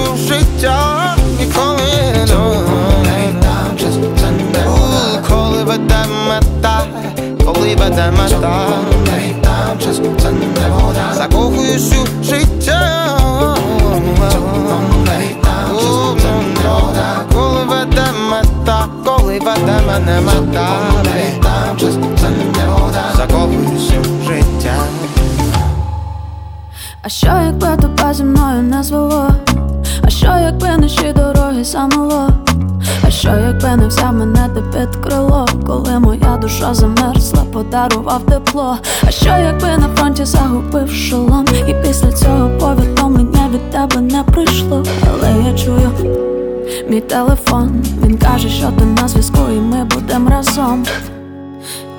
веде 7.92 8.10
мета. 8.10 8.66
Віддам, 9.16 9.80
щось 9.80 10.00
це 10.22 10.30
не 10.30 10.68
вода. 10.68 11.14
Закохуюсь 11.14 11.92
у 11.92 12.24
життя. 12.24 13.18
Коли 17.32 17.64
веде 17.64 18.06
мета, 18.30 18.88
коли 19.04 19.38
веде 19.38 19.80
мене 19.86 20.20
мета 20.20 20.68
Там 21.42 21.76
час 21.76 21.94
це 22.20 22.28
не 22.30 22.72
вода 22.72 23.04
Закохуюсь 23.16 23.90
у 23.90 24.24
життя 24.24 24.74
А 27.02 27.08
що 27.08 27.26
якби 27.26 27.76
тебе 27.76 28.14
зі 28.14 28.24
мною 28.24 28.62
не 28.62 28.82
звело? 28.82 29.28
А 30.04 30.10
що 30.10 30.26
якби 30.26 30.68
наші 30.76 31.12
дороги 31.12 31.64
замело? 31.64 32.28
А 33.06 33.10
що 33.10 33.28
якби 33.28 33.76
не 33.76 33.86
взяв 33.86 34.14
мене 34.14 34.48
ти 34.54 34.60
під 34.60 34.96
крило, 34.96 35.46
коли 35.66 35.98
моя 35.98 36.38
душа 36.42 36.74
замерзла, 36.74 37.44
подарував 37.52 38.22
тепло. 38.26 38.76
А 39.06 39.10
що 39.10 39.28
якби 39.28 39.66
на 39.66 39.88
фронті 39.96 40.24
загубив 40.24 40.90
шолом, 40.90 41.44
і 41.68 41.74
після 41.74 42.12
цього 42.12 42.50
повідомлення 42.58 43.48
від 43.54 43.70
тебе 43.70 44.00
не 44.00 44.22
прийшло, 44.22 44.84
але 45.12 45.50
я 45.50 45.58
чую 45.58 45.90
мій 46.88 47.00
телефон, 47.00 47.84
він 48.04 48.18
каже, 48.18 48.48
що 48.48 48.66
ти 48.78 48.84
на 48.84 49.08
зв'язку, 49.08 49.38
і 49.50 49.60
ми 49.60 49.84
будемо 49.84 50.30
разом. 50.30 50.84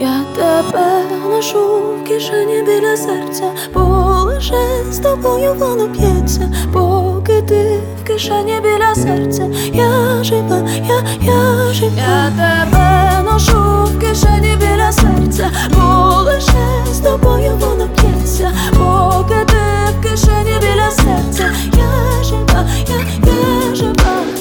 Я 0.04 0.26
тебе 0.36 1.04
ношу 1.30 1.60
в 1.60 2.08
кишені 2.08 2.64
біля 2.64 2.98
серця, 2.98 3.52
бо 3.74 3.82
лише 4.26 4.84
з 4.92 5.00
тобою 5.00 5.54
воно 5.54 5.88
п'ється, 5.90 6.52
поки 6.74 7.42
ти 7.42 7.80
в 8.02 8.08
кишені 8.08 8.62
біля 8.64 8.96
серця, 8.96 9.50
я 9.74 10.24
жива, 10.24 10.70
я, 10.88 11.04
я 11.22 11.74
жива. 11.74 11.92
Я 11.98 12.32
тебе 12.32 13.32
ношу 13.32 13.84
в 13.86 14.00
кишені 14.00 14.58
біля 14.60 14.92
серця, 14.92 15.52
бо 15.70 16.22
лише 16.22 16.86
з 16.94 17.00
тобою 17.00 17.52
воно 17.60 17.88
п'ється, 17.96 18.52
поки 18.72 19.46
ти 19.46 19.62
в 20.00 20.04
кишені 20.04 20.60
біля 20.62 20.92
серця, 20.92 21.54
я 21.78 22.24
жива, 22.24 22.68
я, 22.90 23.32
я 23.32 23.76
жива. 23.76 24.33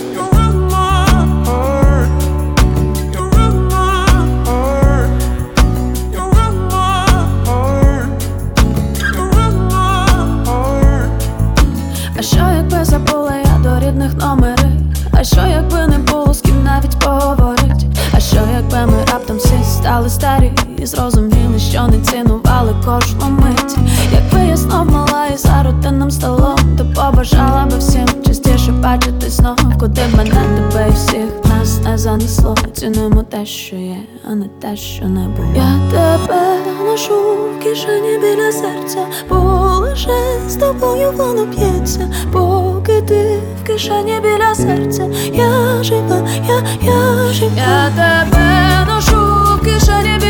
Рідних 13.93 14.15
номери? 14.15 14.71
А 15.13 15.25
що 15.25 15.41
якби 15.47 15.87
не 15.87 15.99
було 15.99 16.35
з 16.35 16.41
ким 16.41 16.65
навіть 16.65 16.99
поговорить? 16.99 17.87
А 18.13 18.21
що 18.21 18.37
якби 18.55 18.93
ми 18.93 19.05
раптом 19.13 19.37
всі 19.37 19.65
стали 19.65 20.09
старі 20.11 20.53
і 20.79 20.87
зрозуміли, 20.87 21.59
що 21.59 21.87
не 21.87 22.01
цінували 22.01 22.75
кожну 22.85 23.31
мить? 23.31 23.77
Якби 24.13 24.47
я 24.49 24.57
знов 24.57 24.91
мала 24.91 25.27
і 25.27 25.37
за 25.37 25.63
рутинним 25.63 26.11
столом, 26.11 26.59
то 26.79 26.85
побажала 26.85 27.67
би 27.71 27.79
всім 27.79 28.07
частіше 28.27 28.73
бачити 28.73 29.31
знов, 29.31 29.57
куди 29.81 30.03
мене 30.17 30.31
тебе 30.31 30.89
і 30.89 30.93
всіх 30.93 31.52
нас 31.63 31.81
не 31.85 31.99
занесло. 31.99 32.55
Цінуємо 32.73 33.23
те, 33.23 33.47
що 33.47 33.77
є, 33.77 33.97
а 34.31 34.35
не 34.35 34.47
те, 34.49 34.77
що 34.77 35.05
не 35.05 35.29
було. 35.29 35.49
Я 35.57 35.81
тебе 35.91 36.57
ношу 36.85 37.15
в 37.15 37.63
кишені 37.63 38.19
біля 38.19 38.53
серця, 38.53 39.07
бо 39.29 39.37
лише 39.81 40.41
з 40.49 40.57
тобою 40.57 41.13
воно 41.17 41.47
п'ється, 41.47 42.15
поки 42.33 43.03
ти 43.03 43.41
в 43.63 43.67
кишені 43.67 44.21
біля 44.23 44.55
серця, 44.55 45.11
я 45.33 45.83
жива, 45.83 46.29
я, 46.49 46.63
я 46.83 47.33
жива. 47.33 47.53
Я 47.57 47.91
тебе 47.91 48.95
ношу 48.95 49.17
в 49.57 49.61
кишені 49.65 50.22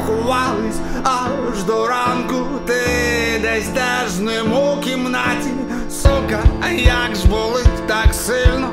поховались 0.00 0.80
аж 1.04 1.62
до 1.62 1.86
ранку. 1.86 2.46
Ти 2.66 3.38
десь 3.42 3.68
теж 3.68 4.18
ним 4.18 4.52
у 4.52 4.80
кімнаті. 4.80 5.50
Сука, 5.90 6.40
як 6.72 7.16
ж 7.16 7.26
болить 7.26 7.86
так 7.86 8.14
сильно, 8.14 8.70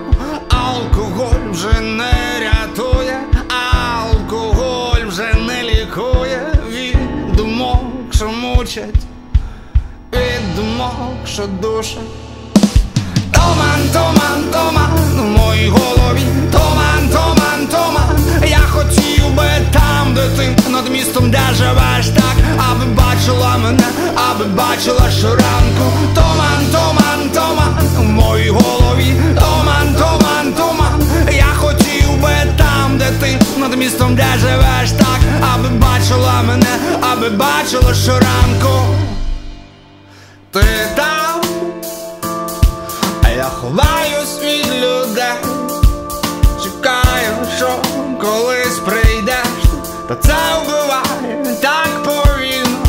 алкоголь 0.49 1.51
вже 1.51 1.81
не 1.81 2.13
рятує, 2.39 3.19
алкоголь 3.49 5.07
вже 5.07 5.33
не 5.47 5.63
лікує 5.63 6.53
від 6.69 6.97
думок, 7.35 7.83
що 8.11 8.29
мучать, 8.29 8.95
від 10.13 10.55
думок, 10.55 11.17
що 11.25 11.47
душать. 11.47 11.99
Томан, 13.31 13.89
томан, 13.93 14.43
томан 14.51 14.91
в 15.15 15.23
моїй 15.23 15.69
голові, 15.69 16.25
томан, 16.51 17.09
томан, 17.11 17.67
томан. 17.71 18.06
Там, 19.71 20.13
де 20.13 20.29
ти 20.29 20.69
над 20.69 20.89
містом, 20.89 21.31
де 21.31 21.39
живеш 21.53 22.07
так, 22.07 22.35
аби 22.57 22.85
бачила 22.85 23.57
мене, 23.57 23.83
аби 24.29 24.45
бачила 24.45 25.11
щоранку. 25.11 25.85
Томан, 26.15 26.65
томан, 26.71 27.29
томан 27.33 27.77
в 27.97 28.03
моїй 28.03 28.49
голові, 28.49 29.15
томан, 29.39 29.95
томан, 29.95 30.53
томан. 30.53 31.03
Я 31.31 31.53
хотів 31.55 32.21
би 32.21 32.35
там, 32.57 32.97
де 32.97 33.11
ти 33.19 33.39
над 33.57 33.77
містом, 33.77 34.15
де 34.15 34.25
живеш 34.41 34.91
так, 34.91 35.19
аби 35.53 35.69
бачила 35.69 36.41
мене, 36.47 36.79
аби 37.11 37.29
бачила 37.29 37.93
щоранку. 37.93 38.95
Ти 40.51 40.65
там. 40.95 41.41
А 43.23 43.29
я 43.29 43.43
ховаюсь 43.43 44.39
від 44.43 44.73
людей, 44.73 45.33
та 50.07 50.15
це 50.15 50.35
вбиває 50.63 51.55
так 51.61 52.03
повільно, 52.03 52.79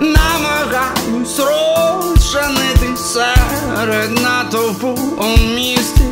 намагаюсь 0.00 1.38
розчинити 1.38 2.96
серед 2.96 4.20
натовпу 4.22 4.88
у 5.18 5.54
місті. 5.54 6.02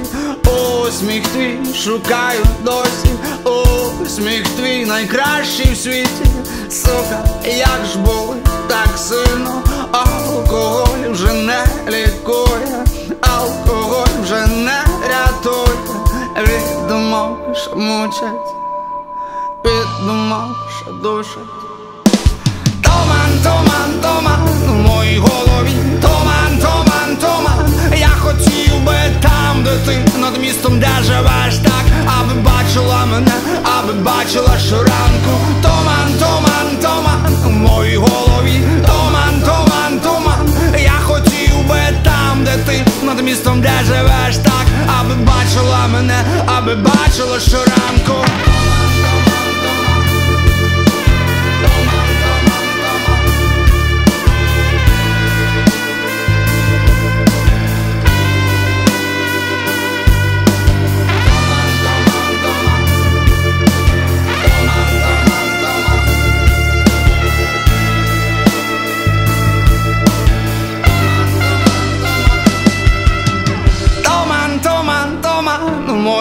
Усміх 0.86 1.28
твій 1.28 1.74
шукаю 1.74 2.44
досі, 2.64 3.10
усміх 4.02 4.48
твій 4.48 4.84
найкращий 4.84 5.72
в 5.72 5.76
світі, 5.76 6.26
сука, 6.70 7.24
як 7.44 7.86
ж 7.93 7.98
болить 7.98 8.44
так 8.68 8.98
сильно, 8.98 9.62
алкоголь 9.93 11.10
вже 11.10 11.32
не 11.32 11.66
лікує, 11.88 12.84
алкоголь 13.20 14.22
вже 14.22 14.47
не 14.47 14.84
рятує, 15.09 15.76
від 16.36 16.88
думок, 16.88 17.38
мучать, 17.76 18.55
думок, 20.06 20.56
що. 20.80 21.40
Томан, 22.82 23.30
томан, 23.43 24.01
томан 24.02 24.48
в 24.66 24.72
моїй 24.72 25.18
голові, 25.18 25.74
томан, 26.02 26.59
томан, 26.60 27.16
томан. 27.20 27.74
Я 27.97 28.09
хотів 28.09 28.84
би 28.84 28.94
там, 29.22 29.64
де 29.64 29.70
ти 29.86 30.18
над 30.20 30.40
містом, 30.40 30.80
де 30.80 30.88
живеш 31.02 31.59
так, 31.59 31.84
аби 32.06 32.34
бачила 32.40 33.06
мене, 33.06 33.32
аби 33.78 33.93
бачила 33.93 34.59
щоранку. 34.59 35.32
Томан, 35.62 36.14
томан, 36.18 36.76
томан 36.82 37.34
в 37.44 37.51
моїй 37.51 37.97
голові, 37.97 38.60
томан, 38.86 39.43
томан, 39.44 40.01
томан. 40.02 40.48
Я 40.78 40.98
хотів 41.02 41.68
би 41.68 41.80
там, 42.02 42.44
де 42.44 42.56
ти 42.56 42.84
над 43.02 43.20
містом, 43.20 43.60
де 43.60 43.72
живеш 43.86 44.36
так, 44.36 44.66
аби 45.01 45.14
бачила 45.14 45.86
мене, 45.93 46.24
аби 46.47 46.74
бачила 46.74 47.40
щоранку. 47.40 48.24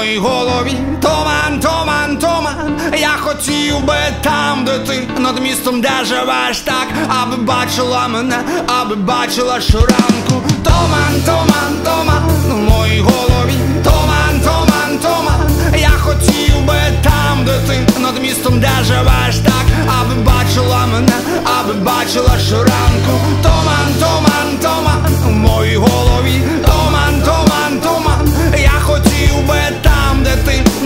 Моїй 0.05 0.17
голові 0.17 0.77
туман, 1.01 1.59
туман, 1.61 2.17
туман. 2.17 2.79
Я 2.97 3.09
хотів 3.19 3.85
би 3.85 3.95
там, 4.21 4.65
де 4.65 4.79
ти 4.79 5.07
над 5.19 5.39
містом, 5.39 5.81
де 5.81 5.91
живеш 6.05 6.59
так, 6.59 6.87
аби 7.07 7.35
бачила 7.35 8.07
мене, 8.07 8.37
аби 8.81 8.95
бачила 8.95 9.61
щоранку. 9.61 10.41
Туман, 10.63 11.21
туман, 11.25 11.73
туман, 11.83 12.23
в 12.49 12.57
моїй 12.57 12.99
голові 12.99 13.53
туман, 13.83 14.41
туман, 14.43 14.99
туман. 15.01 15.51
Я 15.79 15.89
хотів 15.89 16.65
би 16.65 16.75
там, 17.03 17.45
де 17.45 17.59
ти 17.67 17.99
над 17.99 18.21
містом, 18.21 18.59
де 18.59 18.69
живеш 18.83 19.37
так, 19.37 19.65
аби 19.99 20.21
бачила 20.21 20.85
мене, 20.93 21.13
аби 21.59 21.73
бачила 21.73 22.39
щоранку. 22.47 23.13
Туман, 23.43 23.93
туман, 23.99 24.57
туман, 24.61 25.05
в 25.25 25.31
моїй 25.31 25.75
голові 25.75 26.04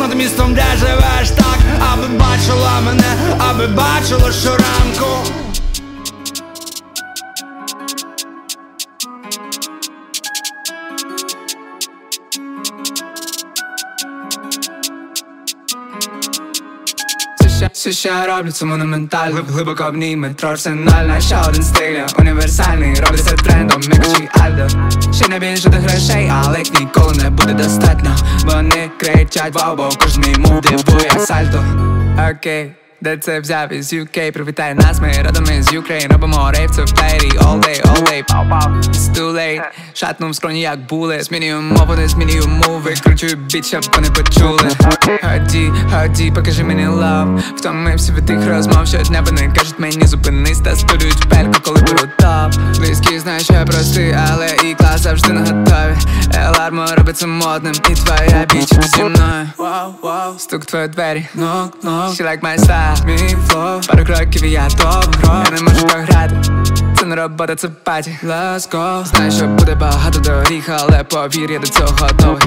над 0.09 0.17
містом, 0.17 0.53
де 0.53 0.63
живеш 0.79 1.29
так, 1.29 1.59
аби 1.91 2.07
бачила 2.07 2.81
мене, 2.85 3.15
аби 3.37 3.67
бачила 3.67 4.31
щоранку. 4.31 5.31
Все, 17.79 17.91
ще 17.91 18.09
все, 18.09 18.09
що 18.09 18.19
я 18.19 18.37
роблю, 18.37 18.51
це 18.51 18.65
монументаль 18.65 19.31
Глиб, 19.31 19.45
Глибоко 19.49 19.91
метро 19.93 20.49
арсенальна 20.49 21.21
Ще 21.21 21.37
один 21.49 21.63
стиль, 21.63 21.99
універсальний 22.19 22.95
Робиться 22.95 23.35
трендом, 23.35 23.81
Міка 23.81 24.03
чи 24.17 24.41
Альдо 24.41 24.67
Ще 25.13 25.27
не 25.27 25.39
більше 25.39 25.69
до 25.69 25.77
грошей, 25.77 26.31
але 26.33 26.59
їх 26.59 26.73
ніколи 26.73 27.13
не 27.15 27.29
буде 27.29 27.53
достатньо. 27.53 28.15
Вони 28.39 28.91
кричать 28.97 29.55
вау, 29.55 29.75
бо 29.75 29.89
кожен 29.99 30.23
мій 30.23 30.35
мув 30.37 30.61
дивує 30.61 31.25
сальто. 31.25 31.63
Окей 32.31 32.71
де 33.01 33.17
це 33.17 33.39
взяв 33.39 33.73
із 33.73 33.93
UK, 33.93 34.31
привітай 34.31 34.73
нас, 34.73 34.99
ми 34.99 35.13
родом 35.25 35.43
із 35.71 35.79
Ukraine 35.79 36.11
Робимо 36.11 36.51
рейв, 36.51 36.71
це 36.71 36.83
в 36.83 36.93
плеєрі, 36.93 37.29
all 37.29 37.59
day, 37.59 37.81
all 37.81 38.03
day, 38.03 38.23
пау 38.27 38.49
пау 38.49 38.73
It's 38.73 39.13
too 39.13 39.33
late, 39.33 39.61
шатнув 39.93 40.29
в 40.29 40.35
скроні 40.35 40.61
як 40.61 40.79
були. 40.79 41.23
Змінюю 41.23 41.61
мову, 41.61 41.95
не 41.95 42.07
змінюю 42.07 42.47
мови. 42.47 42.93
Кручую 43.03 43.35
біт, 43.35 43.65
щоб 43.65 43.81
вони 43.95 44.09
почули. 44.09 44.69
Ході, 45.23 45.71
ході, 45.91 46.31
покажи 46.31 46.63
мені 46.63 46.87
love. 46.87 47.39
Втомився 47.55 48.13
від 48.13 48.25
тих 48.25 48.47
розмов, 48.47 48.87
щодня 48.87 49.21
вони 49.21 49.53
кажуть 49.57 49.79
мені 49.79 50.07
зупинись 50.07 50.59
Та 50.59 50.75
студують 50.75 51.29
пельку, 51.29 51.61
коли 51.63 51.81
беру 51.81 52.09
топ. 52.19 52.77
Близькі 52.77 53.19
знають, 53.19 53.43
що 53.43 53.53
я 53.53 53.65
простий, 53.65 54.15
але 54.31 54.47
і 54.47 54.73
клас 54.73 55.01
завжди 55.01 55.33
на 55.33 55.39
готові 55.39 55.97
Елармо 56.35 56.85
робиться 56.97 57.27
модним, 57.27 57.73
і 57.89 57.93
твоя 57.93 58.45
біч 58.53 58.69
зі 58.95 59.03
мною. 59.03 59.49
Вау, 59.57 59.93
вау, 60.03 60.33
стук 60.39 60.63
в 60.63 60.65
твої 60.65 60.87
двері, 60.87 61.27
нок, 61.35 61.83
нок. 61.83 61.93
She 61.93 62.23
like 62.23 62.41
my 62.41 62.57
style, 62.59 63.05
мій 63.05 63.37
флоу. 63.47 63.81
Пару 63.87 64.05
кроків 64.05 64.43
і 64.43 64.51
я 64.51 64.67
топ. 64.67 65.15
Гро 65.23 65.58
Я 65.58 65.58
не 65.59 65.69
можу 65.69 65.87
програти 65.87 66.35
це 66.99 67.05
не 67.05 67.15
робота, 67.15 67.55
це 67.55 67.67
паті. 67.83 68.19
Let's 68.23 68.71
go. 68.71 69.05
Знаю, 69.05 69.31
що 69.31 69.47
буде 69.47 69.75
багато 69.75 70.19
доріг, 70.19 70.63
але 70.69 71.03
повір, 71.03 71.51
я 71.51 71.59
до 71.59 71.67
цього 71.67 71.95
готовий. 71.99 72.41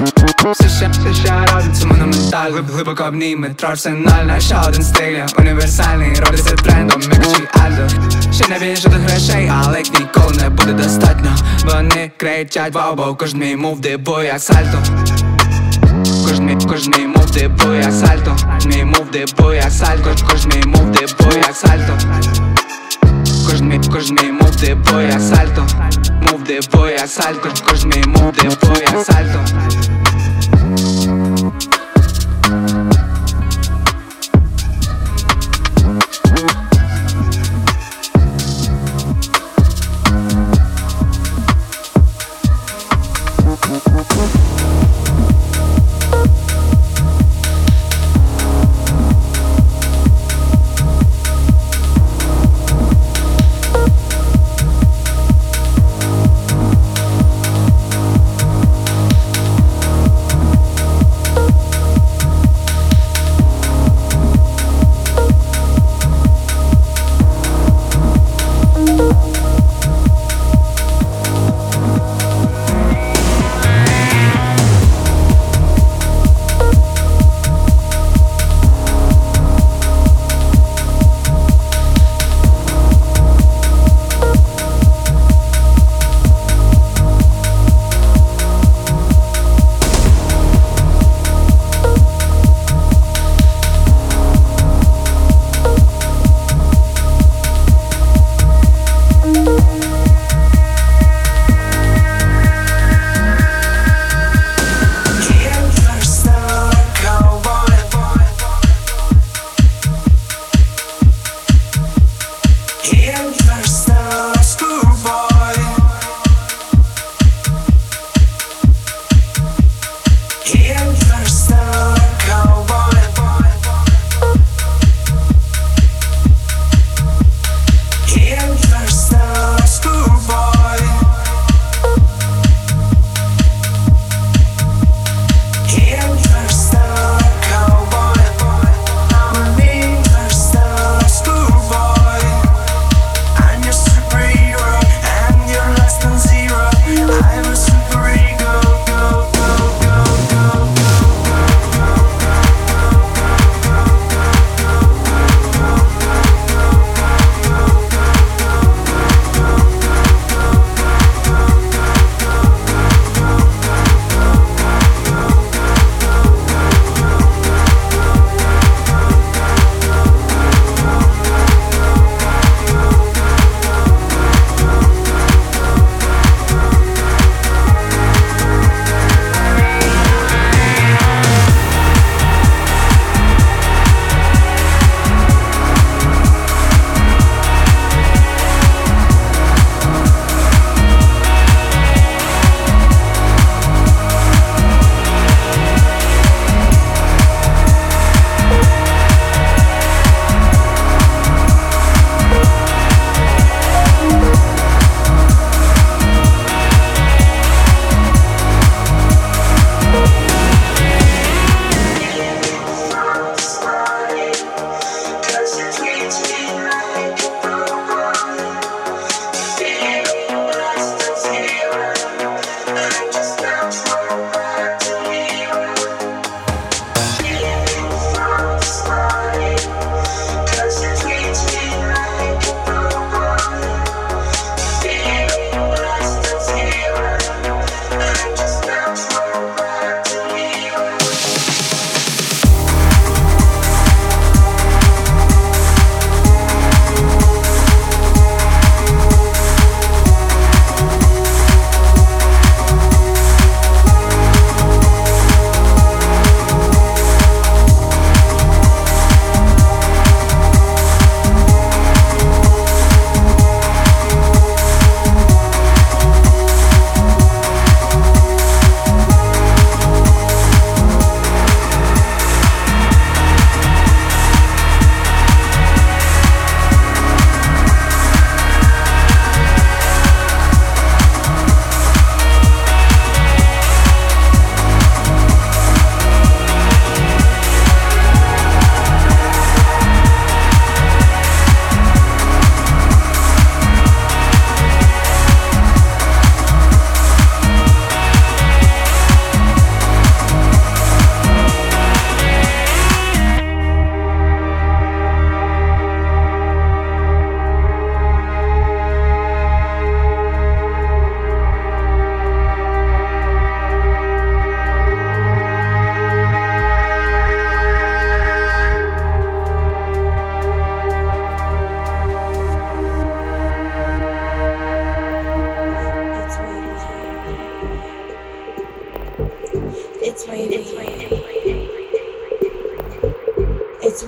Все 0.51 0.69
ще, 0.69 0.89
все 0.89 1.13
ще 1.13 1.45
роблю, 1.53 1.73
це 1.73 1.85
монументаль 1.85 2.51
Глиб, 2.51 2.65
Глибоко 2.71 3.11
метро 3.37 3.69
арсенальна. 3.69 4.39
Ще 4.39 4.57
один 4.67 4.83
стиль, 4.83 5.19
універсальний. 5.39 6.15
Робиться 6.19 6.55
трендом, 6.55 7.01
Міка 7.01 7.23
чи 7.23 7.59
Альдо. 7.59 7.89
Ще 8.33 8.47
не 8.47 8.59
більше 8.59 8.89
до 8.89 8.97
грошей, 8.97 9.51
але 9.63 9.79
їх 9.79 9.99
ніколи 9.99 10.35
не 10.37 10.49
буде 10.49 10.73
достатньо. 10.73 11.35
Вони 11.65 12.11
кричать 12.17 12.73
вау, 12.73 12.95
бо 12.95 13.15
кожен 13.15 13.39
мій 13.39 13.55
мув 13.55 13.79
дивує 13.79 14.27
як 14.27 14.39
сальто. 14.41 14.77
Кожен 16.27 16.45
мій, 16.45 16.57
кожен 16.69 16.93
мій 16.97 17.07
мув 17.07 17.31
дивує 17.31 17.81
як 17.81 17.93
сальто. 17.93 18.37
Мій 18.65 18.83
мув 18.83 19.05
дивує 19.11 19.57
як 19.57 19.71
сальто. 19.71 20.15
Кожен 20.31 20.51
мій 20.55 20.65
мув 20.65 20.91
дивує 20.91 21.37
як 21.37 21.55
сальто 21.55 21.97
Кожен 23.45 23.67
мій 24.21 24.31
мув 24.31 24.55
дивує 24.55 25.07
як 25.07 25.21
сальто 25.21 25.67
мов 26.31 26.43
де 26.43 26.59
боя 26.73 27.07
сальто 27.07 27.49
Кожен 27.69 27.89
мій 27.89 28.03
мув 28.07 28.31
дивує 28.31 28.81
як 28.93 29.05
сальто 29.05 29.45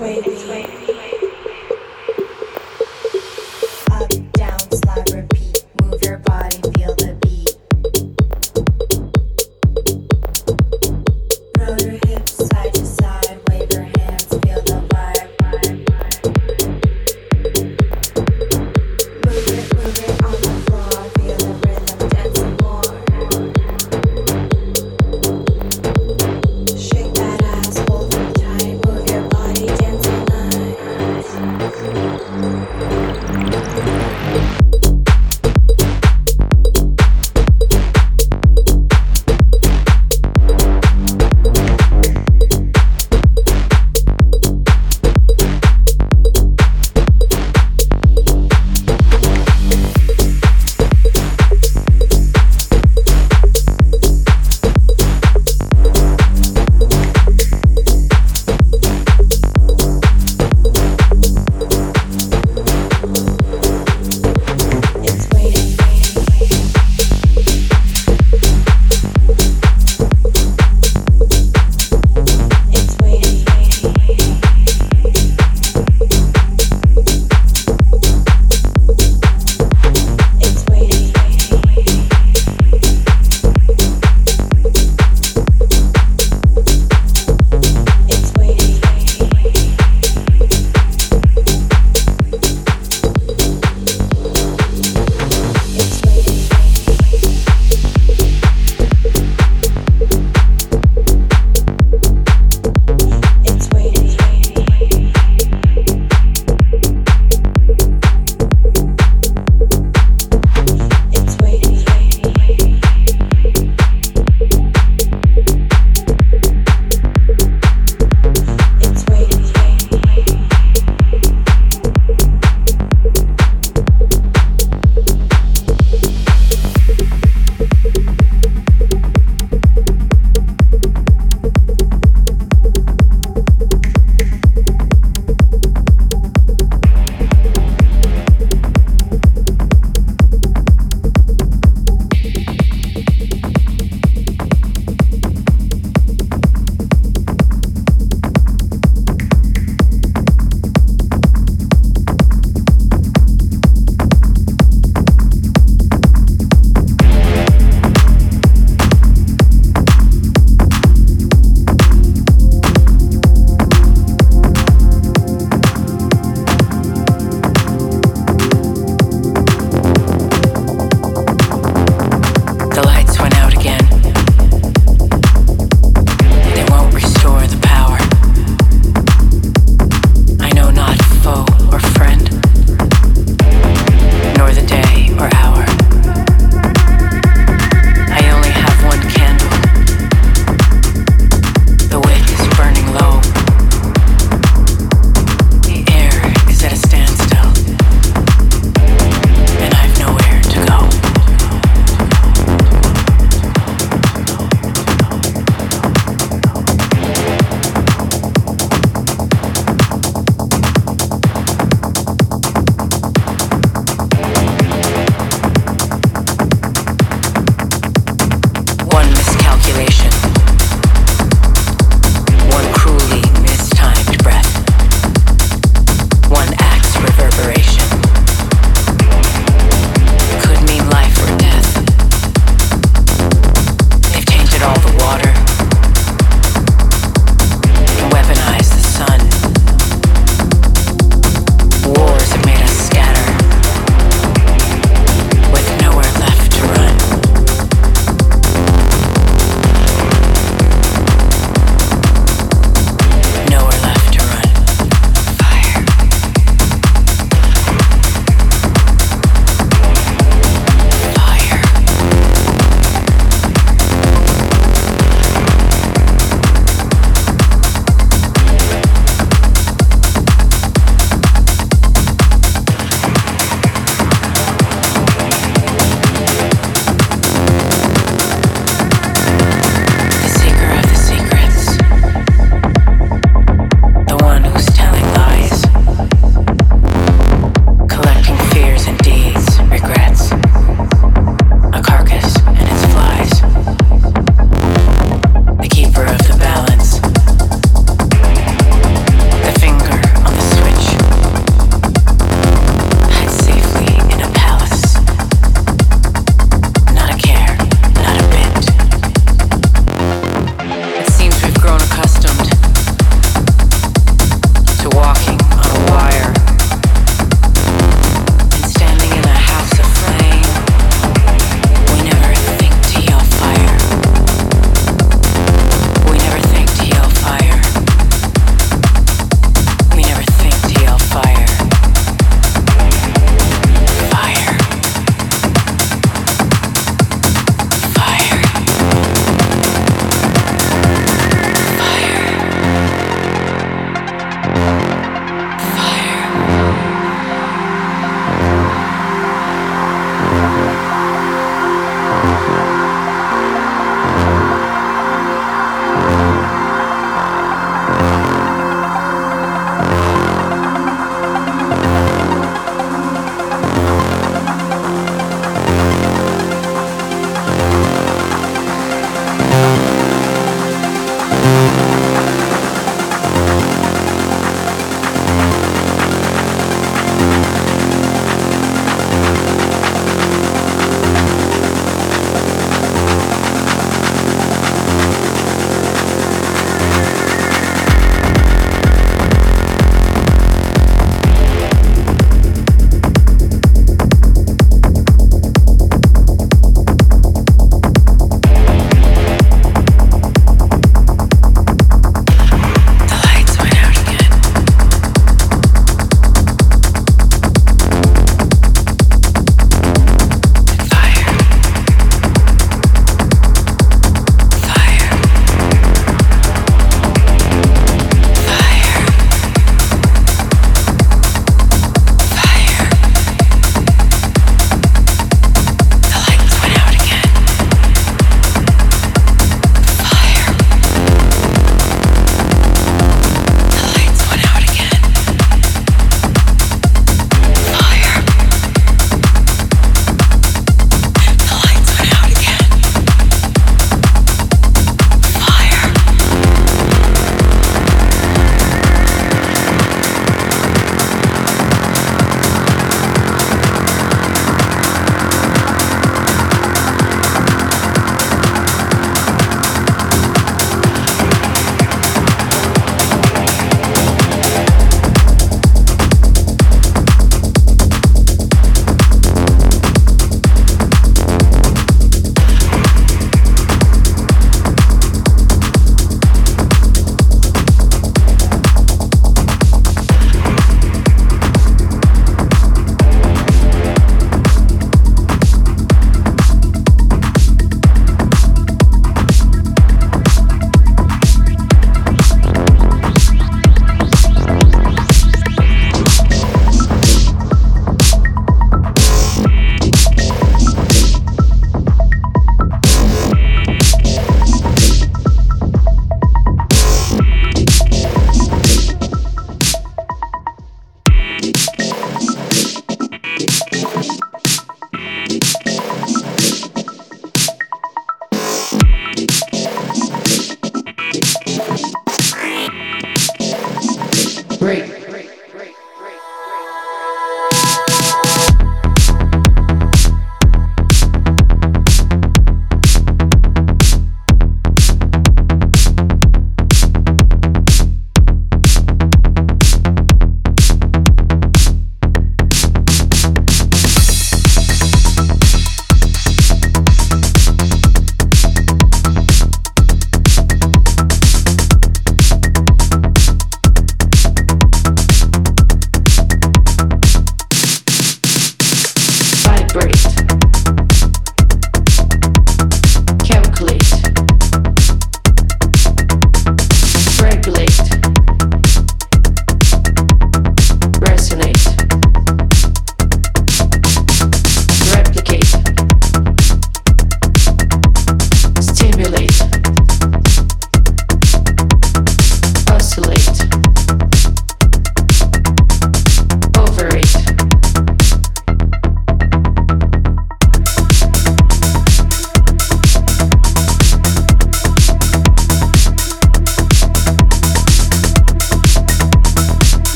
way. 0.00 0.35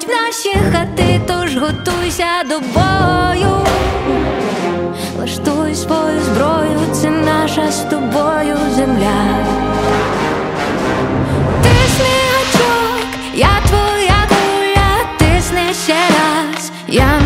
Сунуть 0.00 0.04
в 0.04 0.08
наші 0.08 0.72
хати, 0.72 1.20
тож 1.26 1.56
готуйся 1.56 2.26
до 2.48 2.60
бою. 2.60 3.66
Влаштуй 5.16 5.74
свою 5.74 6.20
зброю, 6.20 6.80
це 6.92 7.10
наша 7.10 7.70
з 7.70 7.80
тобою 7.80 8.56
земля. 8.76 9.46
Тисни 11.62 12.14
гачок, 12.32 13.06
я 13.34 13.60
твоя 13.68 14.28
куля, 14.28 15.18
тисни 15.18 15.74
ще 15.84 15.92
раз, 15.94 16.72
я 16.88 17.20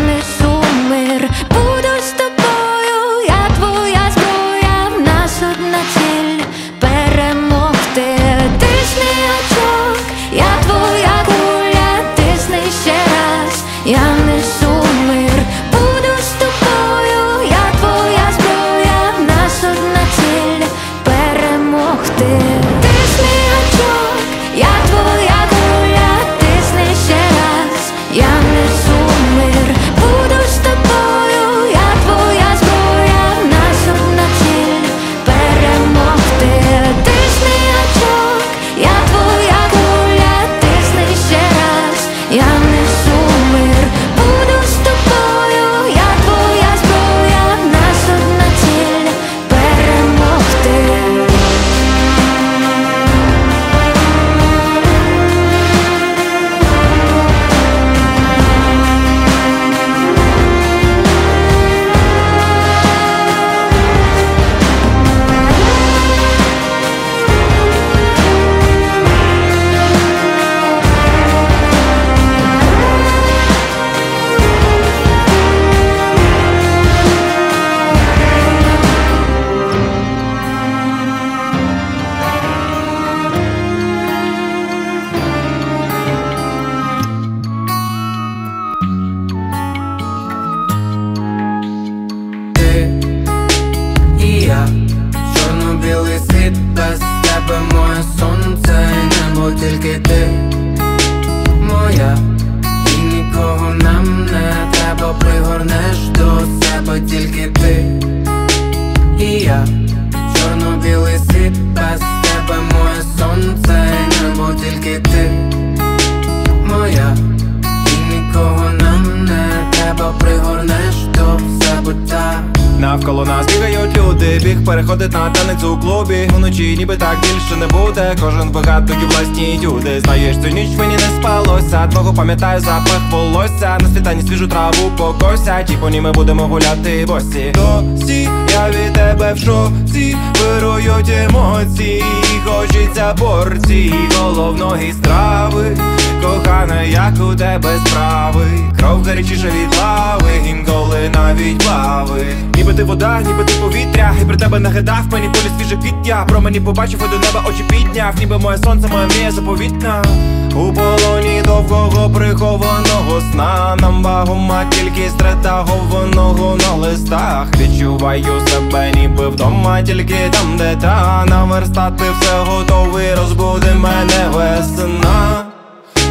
свіжу 134.45 134.47
траву 134.47 134.91
покося. 134.97 135.63
Ті 135.63 135.73
по 135.73 135.89
ми 135.89 136.11
будемо 136.11 136.43
гуляти 136.43 137.05
босі. 137.07 137.53
Досі 137.55 138.29
я 138.53 138.69
від 138.69 138.93
тебе 138.93 139.33
в 139.33 139.37
шоці, 139.37 140.17
вирують 140.41 141.09
емоції. 141.09 142.03
Хочеться 142.45 143.13
порції 143.13 143.93
головної 144.19 144.93
страви. 144.93 145.77
Кохана, 146.21 146.81
як 146.81 147.13
у 147.31 147.35
тебе 147.35 147.79
справи, 147.85 148.45
кров 148.79 149.03
гарячіша 149.03 149.47
від 149.47 149.77
лави, 149.77 150.31
інколи 150.49 151.09
навіть 151.13 151.57
плави. 151.57 152.25
Ніби 152.55 152.73
ти 152.73 152.83
вода, 152.83 153.21
ніби 153.21 153.43
ти 153.43 153.53
повітря, 153.61 154.13
і 154.21 154.25
при 154.25 154.37
тебе 154.37 154.59
нагадав 154.59 155.03
мені 155.11 155.27
полі 155.27 155.51
свіже 155.57 155.81
квіття. 155.81 156.25
Про 156.29 156.41
мені 156.41 156.59
побачив 156.59 156.99
і 157.05 157.11
до 157.11 157.19
неба 157.19 157.49
очі 157.49 157.63
підняв, 157.69 158.13
ніби 158.19 158.37
моє 158.37 158.57
сонце, 158.57 158.87
моя 158.87 159.07
мрія 159.07 159.31
заповітна. 159.31 160.03
У 160.51 160.73
полоні 160.73 161.34
довгого 161.45 162.09
прихованого 162.09 163.21
сна. 163.31 163.77
Нам 163.81 164.03
вагома 164.03 164.65
тільки 164.69 165.09
стретагованого 165.09 166.55
на 166.55 166.73
листах. 166.73 167.47
Відчуваю 167.59 168.41
себе 168.47 168.91
ніби 168.91 169.27
вдома, 169.29 169.81
тільки 169.81 170.29
там, 170.31 170.57
де 170.57 170.75
та. 170.75 171.25
Наверстати 171.25 172.03
все 172.19 172.51
готовий, 172.51 173.15
розбуди 173.15 173.73
мене 173.73 174.29
весна. 174.33 175.45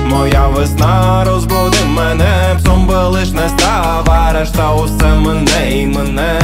Моя 0.06 0.48
весна 0.48 1.24
розбуди 1.24 1.76
мене, 1.96 2.56
псом 2.58 2.86
би 2.86 2.94
лиш 2.94 3.30
не 3.30 3.48
став, 3.48 4.10
а 4.10 4.32
решта 4.32 4.72
усе 4.72 5.14
мене 5.14 5.80
і 5.80 5.86
мене. 5.86 6.40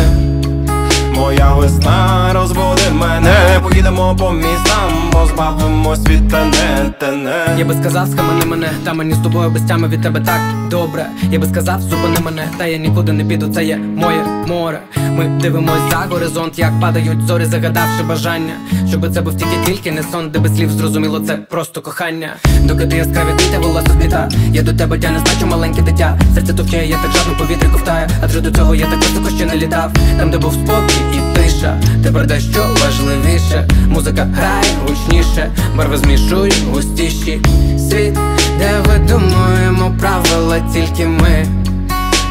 Моя 1.15 1.53
весна 1.55 2.31
розбуди 2.33 2.91
мене, 2.93 3.61
поїдемо 3.63 4.17
по 4.19 4.31
містам, 4.31 4.91
позбавимось 5.13 6.07
від 6.09 6.29
тене, 6.29 6.95
тене. 6.99 7.57
Я 7.59 7.65
би 7.65 7.75
сказав, 7.75 8.09
схамани 8.09 8.45
мене, 8.45 8.69
та 8.85 8.95
мені 8.95 9.15
з 9.15 9.19
тобою 9.19 9.51
без 9.51 9.63
тями 9.63 9.89
від 9.89 10.03
тебе 10.03 10.21
так 10.21 10.41
добре. 10.71 11.07
Я 11.31 11.39
би 11.39 11.47
сказав, 11.47 11.81
зупини 11.81 12.21
мене, 12.25 12.49
та 12.59 12.67
я 12.67 12.79
нікуди 12.79 13.13
не 13.13 13.25
піду, 13.25 13.49
це 13.49 13.65
є 13.65 13.77
моє 13.77 14.25
море. 14.47 14.81
Ми 14.97 15.25
дивимось 15.41 15.91
за 15.91 15.97
горизонт, 15.97 16.59
як 16.59 16.81
падають 16.81 17.27
зорі, 17.27 17.45
загадавши 17.45 18.03
бажання. 18.09 18.53
Щоби 18.89 19.11
це 19.11 19.21
був 19.21 19.37
тільки 19.37 19.57
тільки 19.67 19.93
не 19.93 20.03
сон, 20.03 20.31
де 20.31 20.39
без 20.39 20.57
слів 20.57 20.71
зрозуміло, 20.71 21.21
це 21.21 21.37
просто 21.37 21.81
кохання. 21.81 22.29
Доки 22.65 22.87
ти 22.87 22.97
яскраві 22.97 23.29
квіти 23.39 23.59
волос 23.59 23.85
біда. 24.03 24.29
Я 24.53 24.63
до 24.63 24.73
тебе 24.73 24.99
тя 24.99 25.11
не 25.11 25.19
значу 25.19 25.47
маленьке 25.47 25.83
дитя. 25.83 26.19
Серце 26.35 26.55
товчає, 26.55 26.89
я 26.89 26.97
так 26.97 27.11
жадно 27.11 27.39
повітря 27.39 27.69
ковтає. 27.73 28.09
Адже 28.25 28.41
до 28.41 28.51
цього 28.51 28.75
я 28.75 28.87
так 28.87 28.99
високо 28.99 29.31
ще 29.37 29.47
не 29.47 29.57
літав. 29.57 29.93
Там, 30.19 30.31
де 30.31 30.39
був 30.39 30.53
спокій 30.53 31.01
і 31.15 31.37
тиша. 31.37 31.81
Тепер 32.03 32.27
дещо 32.27 32.67
важливіше. 32.85 33.69
Музика 33.89 34.29
грає 34.35 34.75
гучніше, 34.87 35.51
барви 35.77 35.97
змішують 35.97 36.65
густіші. 36.73 37.43
Світ, 37.79 38.19
де 38.59 38.81
видумуємо 38.87 39.95
правила 40.01 40.61
тільки 40.75 41.07
ми. 41.07 41.47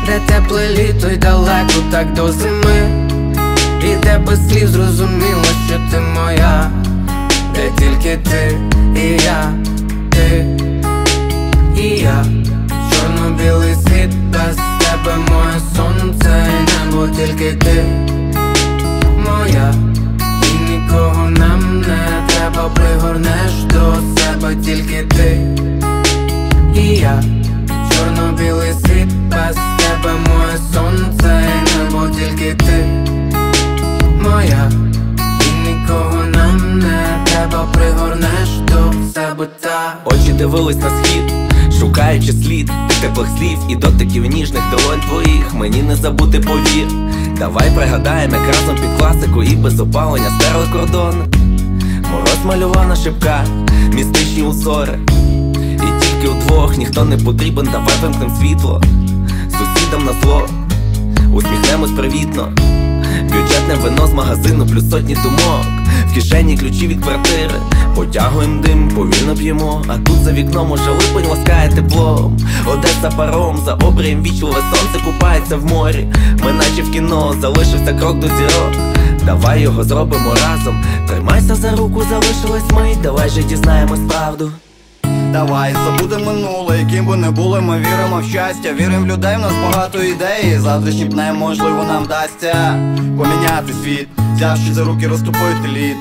Де 0.10 0.20
тепле 0.20 0.70
літо 0.70 1.10
й 1.10 1.18
далеко 1.18 1.74
так 1.92 2.14
до 2.14 2.32
зими. 2.32 3.06
І 3.84 3.96
де 4.04 4.18
без 4.18 4.50
слів 4.50 4.68
зрозуміло, 4.68 5.44
що 5.68 5.76
ти 5.92 6.00
моя, 6.00 6.72
де 7.56 7.72
тільки 7.78 8.20
ти 8.30 8.58
і 8.96 9.24
я, 9.24 9.54
ти 10.10 10.46
і 11.82 11.88
я, 11.88 12.26
чорно-білий 12.92 13.76
світ 13.76 14.16
без 14.16 14.56
тебе 14.56 15.16
моє 15.30 15.60
сонце 15.76 16.48
і 16.60 16.86
небо 16.86 17.08
тільки 17.08 17.54
ти 17.54 17.84
моя, 19.18 19.74
і 20.22 20.72
нікого 20.72 21.30
нам 21.30 21.80
не 21.82 22.28
треба, 22.28 22.70
пригорнеш 22.70 23.52
до 23.74 23.96
себе 24.22 24.56
тільки 24.56 25.04
ти 25.04 25.42
і 26.76 26.82
я, 26.82 27.24
світ 27.92 28.29
без 29.50 29.56
тебе 29.56 30.14
моє 30.14 30.58
сонце 30.74 31.44
і 31.50 31.78
небо 31.78 32.08
тільки 32.08 32.54
ти 32.54 32.86
моя, 34.22 34.72
і 35.18 35.70
нікого 35.70 36.24
нам 36.36 36.80
не 36.80 37.26
треба, 37.26 37.68
пригорнеш 37.74 38.50
до 38.68 38.94
себе 39.14 39.48
та 39.60 39.98
Очі 40.06 40.34
дивились 40.34 40.78
на 40.78 40.90
схід, 40.90 41.34
шукаючи 41.80 42.34
слід 42.34 42.72
теплих 43.02 43.28
слів 43.38 43.58
і 43.70 43.76
дотиків 43.76 44.26
ніжних 44.26 44.64
долонь 44.72 45.02
твоїх. 45.10 45.54
Мені 45.54 45.82
не 45.82 45.96
забути 45.96 46.40
повір. 46.40 46.88
Давай 47.38 47.72
пригадаємо, 47.76 48.36
як 48.36 48.48
разом 48.48 48.76
під 48.76 49.00
класику 49.00 49.44
і 49.44 49.56
без 49.56 49.80
опалення 49.80 50.30
стерли 50.30 50.68
кордони. 50.74 51.26
Мороз 52.12 52.38
малював 52.46 52.88
на 52.88 52.96
шибках, 52.96 53.46
містичні 53.94 54.44
узори. 54.44 55.00
І 55.76 56.02
тільки 56.02 56.28
удвох 56.28 56.78
ніхто 56.78 57.06
не 57.06 57.18
потрібен, 57.18 57.70
давай 57.72 57.94
вимкнем 58.02 58.32
світло. 58.40 58.82
Сусідам 59.90 60.06
на 60.06 60.22
зло, 60.22 60.48
усміхнемось 61.34 61.92
привітно. 61.92 62.52
Бюджетне 63.24 63.76
вино 63.84 64.08
з 64.08 64.14
магазину, 64.14 64.66
плюс 64.66 64.90
сотні 64.90 65.16
думок. 65.16 65.66
В 66.08 66.14
кишені 66.14 66.58
ключі 66.58 66.88
від 66.88 67.02
квартири. 67.02 67.56
Потягуєм 67.96 68.62
дим, 68.62 68.90
повільно 68.90 69.36
п'ємо. 69.36 69.86
А 69.88 69.98
тут 69.98 70.16
за 70.24 70.32
вікном 70.32 70.72
уже 70.72 70.90
липень 70.90 71.30
ласкає 71.30 71.70
теплом. 71.70 72.38
Одеса 72.68 73.18
паром, 73.18 73.58
за 73.66 73.74
обрієм 73.74 74.24
вічливе 74.24 74.56
сонце 74.56 75.06
купається 75.06 75.58
в 75.58 75.66
морі. 75.66 76.08
Ми 76.44 76.54
наче 76.54 76.82
в 76.82 76.92
кіно, 76.92 77.36
залишився 77.42 77.94
крок 77.94 78.20
до 78.20 78.28
зірок. 78.28 78.74
Давай 79.26 79.62
його 79.62 79.84
зробимо 79.84 80.34
разом. 80.34 80.84
Тримайся 81.08 81.56
за 81.56 81.76
руку, 81.76 82.04
залишилась 82.10 82.72
ми. 82.72 82.96
Давай 83.04 83.30
же 83.30 83.44
дізнаємось 83.44 84.00
правду. 84.10 84.52
Давай 85.32 85.74
забудемо 85.74 86.34
минуле, 86.34 86.80
яким 86.80 87.06
би 87.06 87.16
не 87.16 87.32
були, 87.32 87.62
ми 87.62 87.80
віримо 87.80 88.20
в 88.20 88.30
щастя, 88.30 88.74
віримо 88.74 89.06
в 89.06 89.08
людей, 89.08 89.36
в 89.38 89.40
нас 89.40 89.54
багато 89.64 90.04
ідей. 90.04 90.58
Завтрашнім 90.60 91.08
днем 91.08 91.36
можливо 91.38 91.84
нам 91.84 92.04
вдасться 92.04 92.54
поміняти 93.18 93.74
світ, 93.84 94.08
взявши 94.36 94.74
за 94.74 94.84
руки, 94.84 95.08
розтопити 95.08 95.68
лід. 95.74 95.96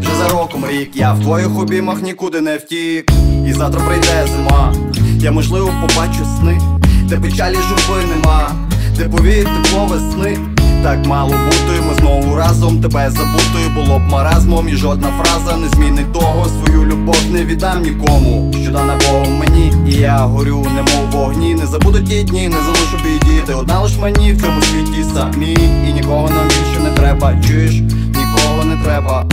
Вже 0.00 0.16
за 0.18 0.28
роком 0.28 0.66
рік 0.66 0.90
я 0.94 1.12
в 1.12 1.20
твоїх 1.20 1.58
обіймах 1.58 2.02
нікуди 2.02 2.40
не 2.40 2.56
втік. 2.56 3.10
І 3.46 3.52
завтра 3.52 3.80
прийде 3.80 4.26
зима. 4.36 4.74
Я 5.18 5.32
можливо 5.32 5.72
побачу 5.80 6.26
сни, 6.40 6.60
де 7.04 7.16
печалі 7.16 7.54
журби 7.54 8.02
нема, 8.16 8.50
де 8.98 9.08
повіє 9.08 9.44
тепло 9.44 9.86
весни. 9.86 10.55
Так 10.86 11.06
мало 11.06 11.30
бути, 11.30 11.80
ми 11.88 11.94
знову 11.94 12.36
разом 12.36 12.80
тебе 12.80 13.10
забутою 13.10 13.70
було 13.74 13.98
б 13.98 14.02
маразмом, 14.10 14.68
і 14.68 14.76
жодна 14.76 15.08
фраза 15.18 15.56
не 15.56 15.68
змінить 15.68 16.12
того. 16.12 16.46
Свою 16.48 16.84
любов 16.84 17.16
не 17.30 17.44
віддам 17.44 17.82
нікому, 17.82 18.54
що 18.62 18.72
дана 18.72 18.98
Богом 19.08 19.38
мені, 19.38 19.72
і 19.88 19.92
я 19.92 20.18
горю, 20.18 20.66
немов 20.74 21.10
вогні. 21.12 21.54
Не 21.54 21.66
забуду 21.66 22.02
ті 22.02 22.22
дні, 22.22 22.48
не 22.48 22.56
залишу 22.56 22.98
бідіти. 23.04 23.54
Одна 23.54 23.80
лиш 23.80 23.92
мені 24.02 24.32
в 24.32 24.42
цьому 24.42 24.62
світі 24.62 25.04
самі, 25.14 25.52
і 25.88 25.92
нікого 25.92 26.30
нам 26.30 26.44
більше 26.44 26.82
не 26.82 26.90
треба. 26.90 27.42
Чуєш, 27.46 27.74
нікого 28.08 28.64
не 28.64 28.76
треба, 28.84 29.26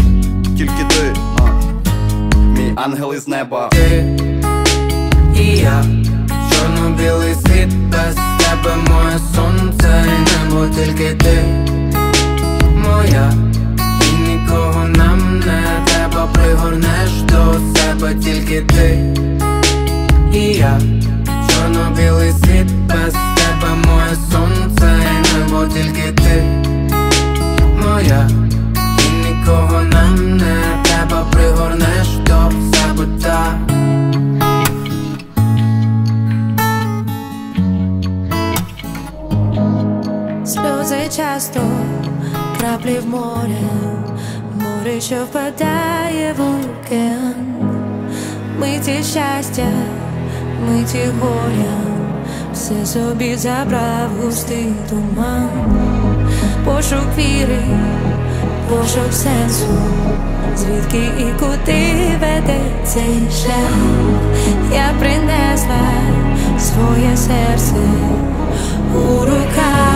тільки 0.58 0.84
ти, 0.90 1.20
а, 1.38 1.42
мій 2.42 2.74
ангел 2.76 3.14
із 3.14 3.28
неба. 3.28 3.70
Ти 3.70 4.18
і 5.40 5.58
я, 5.58 5.86
чорно-білий 6.52 7.34
світ 7.34 7.74
без 7.92 8.33
тебе 8.54 8.76
моє 8.76 9.20
сонце 9.36 10.06
і 10.06 10.50
небо 10.50 10.68
тільки 10.76 11.14
ти. 11.14 11.44
Моя, 12.76 13.34
і 14.02 14.30
нікого 14.30 14.88
нам 14.88 15.40
не 15.40 15.64
треба, 15.86 16.28
пригорнеш 16.34 17.22
до 17.22 17.54
себе 17.80 18.16
тільки 18.16 18.62
ти. 18.62 19.16
І 20.34 20.40
я, 20.40 20.80
чорно-білий 21.26 22.32
світ 22.32 22.72
без 22.72 23.14
тебе 23.14 23.70
моє 23.86 24.16
сонце 24.32 24.98
і 25.12 25.38
небо 25.38 25.66
тільки 25.74 26.12
ти. 26.12 26.44
Моя, 27.82 28.30
і 29.00 29.28
нікого 29.28 29.82
нам 29.82 30.38
не 30.38 30.84
треба, 30.84 31.26
пригорнеш 31.32 32.03
Сльози 40.84 41.10
часто 41.16 41.60
краплі 42.60 43.00
в 43.00 43.08
море, 43.08 43.62
море, 44.56 45.02
що 45.02 45.16
впадає 45.16 46.36
в 46.38 46.42
океан, 46.42 47.36
миті 48.60 49.04
щастя, 49.04 49.68
миті 50.68 51.00
горя, 51.22 51.76
все 52.54 52.86
собі 52.86 53.36
забрав 53.36 54.10
густий 54.24 54.74
туман, 54.90 55.50
пошук 56.66 57.08
віри, 57.18 57.64
пошук 58.70 59.14
сенсу, 59.14 59.78
звідки 60.58 61.04
і 61.20 61.40
куди 61.40 61.94
веде 62.20 62.60
цей 62.86 63.30
шлях, 63.42 63.78
я 64.74 64.94
принесла 65.00 65.90
своє 66.60 67.18
серце 67.18 67.76
у 68.96 69.26
руках. 69.26 69.93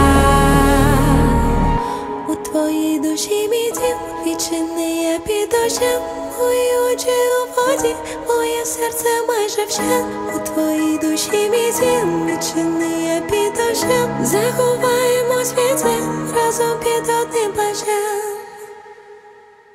Твоїй 2.98 3.12
душі 3.12 3.48
мій 3.48 3.72
дім 3.72 3.98
відчини 4.26 5.04
я 5.04 5.20
під 5.20 5.50
дощем 5.50 6.02
Мої 6.40 6.94
очі 6.94 7.08
у 7.08 7.62
воді, 7.62 7.96
моє 8.28 8.66
серце 8.66 9.10
майже 9.28 9.66
вщен 9.66 10.06
У 10.36 10.40
твоїй 10.40 10.98
душі 10.98 11.50
мій 11.50 11.72
дім 11.80 12.26
відчини 12.26 13.14
я 13.16 13.22
під 13.22 13.54
дощем 13.54 14.26
Заховаємось 14.26 15.54
від 15.54 15.80
зим 15.80 16.30
разом 16.36 16.80
під 16.80 17.14
одним 17.22 17.52
плечем 17.54 18.38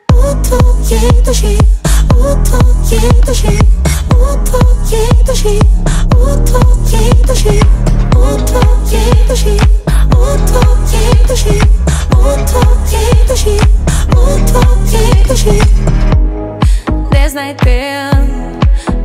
У 0.09 0.44
твоїй 0.44 1.23
душі, 1.27 1.59
у 2.11 2.44
твоїй 2.44 3.23
душі, 3.27 3.61
у 4.11 4.47
твоїй 4.47 5.24
душі, 5.27 5.61
у 6.11 6.47
твоїй 6.47 7.24
душі, 7.27 7.62
у 8.12 8.47
твоїй 8.47 9.27
душі, 9.28 9.61
у 10.12 10.47
твоїй 10.47 11.16
душі, 11.28 11.62
у 12.10 12.47
твоїй 12.47 13.26
душі, 13.28 13.60
у 14.10 14.47
твоїй 14.48 15.24
душі. 15.28 15.62
Де 17.12 17.28
знайти 17.28 17.82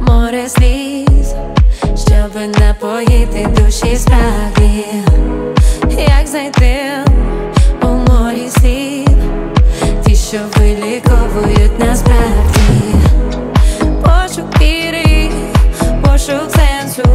море 0.01 0.49
сліз, 0.49 1.33
щоб 1.81 2.59
напоїти 2.59 3.47
душі 3.57 3.97
справді, 3.97 4.85
як 5.97 6.27
знайти 6.27 6.75
у 7.81 7.87
морі 7.87 8.49
слів, 8.49 9.07
ті, 10.05 10.15
що 10.15 10.37
виліковують 10.57 11.79
насправді, 11.79 12.93
пошук 14.01 14.61
віри, 14.61 15.31
пошук 16.01 16.51
сенсу, 16.51 17.09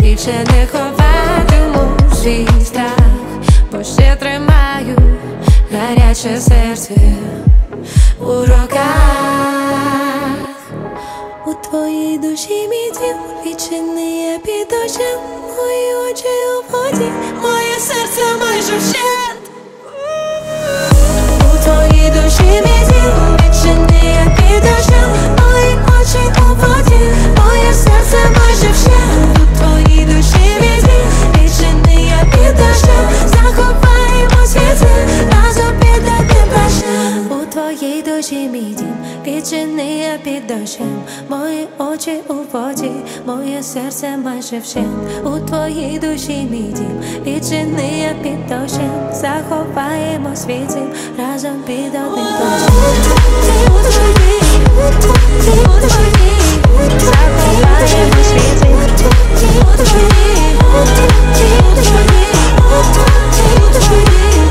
більше 0.00 0.32
не 0.54 0.66
ховатиму 0.66 2.01
свій 2.22 2.46
страх, 2.64 2.98
бо 3.72 3.84
ще 3.84 4.16
тримаю 4.16 4.96
гаряче 5.72 6.40
серце 6.40 6.94
у 8.20 8.24
руках. 8.24 9.82
У 11.46 11.54
твоїй 11.54 12.18
душі 12.18 12.68
мій 12.68 12.92
дім 13.00 13.16
відчини 13.46 14.32
я 14.32 14.38
під 14.38 14.68
дощем 14.68 15.20
Мої 15.56 15.94
очі 16.10 16.24
у 16.52 16.72
воді, 16.72 17.10
моє 17.42 17.78
серце 17.80 18.22
майже 18.40 18.78
вщент 18.78 19.42
У 21.54 21.64
твоїй 21.64 22.10
душі 22.10 22.62
мій 22.64 22.86
дім, 22.88 23.36
відчини 23.36 24.00
я 24.04 24.36
під 24.36 24.62
дощем 24.62 25.10
Мої 25.38 25.74
очі 26.00 26.40
у 26.40 26.54
воді, 26.54 27.00
моє 27.36 27.74
серце 27.74 28.16
майже 28.38 28.72
вщент 28.72 29.38
У 29.38 29.58
твоїй 29.58 30.04
душі 30.04 30.51
твоїй 37.52 38.02
душі 38.02 38.48
мій 38.48 38.74
дім, 38.78 38.94
відчини 39.26 39.98
я 39.98 40.18
під 40.18 40.46
дощем. 40.46 41.02
Мої 41.28 41.68
очі 41.78 42.20
у 42.28 42.34
воді, 42.52 42.90
моє 43.26 43.62
серце 43.62 44.16
майже 44.16 44.58
У 45.24 45.38
твоїй 45.38 45.98
душі 45.98 46.48
мій 46.50 46.72
дім, 46.76 47.02
відчини 47.26 47.98
я 47.98 48.14
під 48.22 48.46
дощем. 48.46 48.90
Заховаємо 49.12 50.36
світи, 50.36 50.82
разом 51.18 51.62
під 51.66 51.94
одним 51.94 52.26
У 53.66 53.80
твоїй, 53.90 54.42
у 54.66 54.92
твоїй, 55.00 55.52
заховаємо 56.98 57.12
У 57.12 57.16
у 59.58 59.76
твоїй, 59.76 60.12
у 62.72 62.82
твоїй, 62.92 63.58
у 63.58 63.72
твоїй 63.72 64.50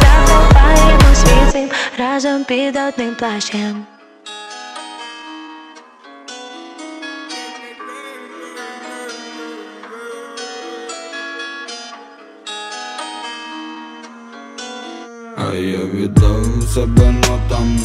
Заховаємо 0.00 1.14
світи, 1.14 1.70
разом 1.98 2.44
під 2.44 2.76
одним 2.76 3.14
плащем 3.14 3.97
я 15.53 15.85
віддав 15.93 16.63
себе 16.73 17.11
нотам 17.11 17.79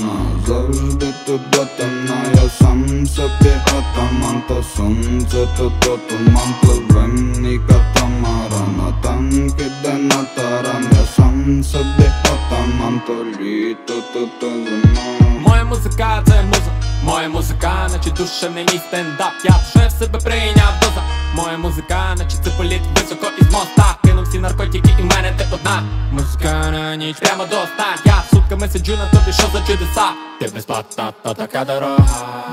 Завжди 0.47 1.07
тут 1.27 1.41
до 1.51 1.65
темна 1.77 2.25
Я 2.43 2.49
сам 2.49 3.07
собі 3.07 3.53
атаман 3.67 4.43
То 4.49 4.63
сонце, 4.77 5.49
то 5.59 5.73
то 5.81 5.99
туман 6.09 6.55
Пливе 6.63 7.07
мій 7.07 7.59
катамаран 7.59 8.81
А 8.89 9.03
танк 9.03 9.61
іде 9.61 9.95
на 9.99 10.25
таран 10.37 10.85
Я 10.93 11.07
сам 11.17 11.65
собі 11.65 12.11
атаман 12.25 13.01
То 13.07 13.43
літо, 13.43 13.95
то 14.15 14.29
то 14.41 14.47
зима 14.51 15.22
Моя 15.46 15.64
музика 15.64 16.24
це 16.28 16.44
муза, 16.44 16.72
моя 17.04 17.30
музика, 17.30 17.90
наче 17.92 18.12
душевний 18.12 18.64
мій 18.64 18.80
стендап. 18.88 19.34
Я 19.44 19.56
вже 19.56 19.88
в 19.88 19.92
себе 19.92 20.20
прийняв 20.20 20.74
доза. 20.82 21.04
Моя 21.36 21.58
музика, 21.58 22.16
наче 22.18 22.38
це 22.44 22.50
політ 22.50 22.82
високо 22.96 23.28
із 23.42 23.52
моста. 23.52 23.96
Кинув 24.04 24.24
всі 24.24 24.40
наркотики 24.40 24.90
і 25.00 25.02
в 25.02 25.06
мене 25.06 25.34
ти 25.38 25.46
одна. 25.52 25.84
Музика 26.12 26.72
на 26.72 26.96
ніч 26.96 27.18
прямо 27.20 27.46
до 27.46 27.56
ста. 27.56 27.96
Я 28.06 28.24
сутками 28.34 28.70
сиджу 28.70 28.98
на 28.98 29.06
тобі, 29.06 29.34
що 29.34 29.44
за 29.54 29.60
чудеса 29.60 30.33
Ти 30.44 30.50
безплатна, 30.50 31.14
то 31.24 31.34
така 31.34 31.66
дорога. 31.66 31.98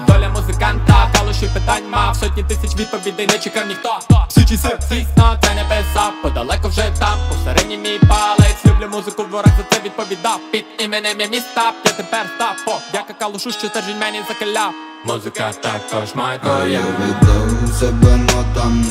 Доля 0.07 0.29
музиканта, 0.29 1.11
калуші 1.15 1.51
питань 1.55 1.91
мав 1.91 2.17
Сотні 2.17 2.43
тисяч 2.43 2.77
відповідей 2.77 3.27
не 3.27 3.39
чекав 3.39 3.67
ніхто. 3.69 3.99
Сучий 4.29 4.57
сир, 4.57 4.79
звісно, 4.89 5.39
це 5.43 5.55
небеса. 5.55 6.11
Подалеко 6.23 6.69
вже 6.69 6.85
там, 6.99 7.19
посередній 7.29 7.77
мій 7.77 7.99
палець. 8.09 8.65
Люблю 8.67 8.89
музику 8.97 9.23
в 9.23 9.29
дворах, 9.29 9.53
за 9.59 9.77
це 9.77 9.83
відповідав. 9.85 10.41
Під 10.53 10.65
іменем 10.79 11.21
я 11.21 11.27
міста, 11.29 11.73
я 11.85 11.93
тепер 11.93 12.27
став 12.37 12.57
О, 12.67 12.79
дяка 12.93 13.15
калушу, 13.19 13.51
що 13.51 13.69
стержень 13.69 13.99
мені 13.99 14.23
закаляв 14.29 14.73
Музика 15.05 15.53
також 15.53 16.15
моя. 16.15 16.41
А 16.45 16.65
я 16.65 16.81
віддав 16.81 17.79
себе 17.79 18.17
нотам 18.17 18.85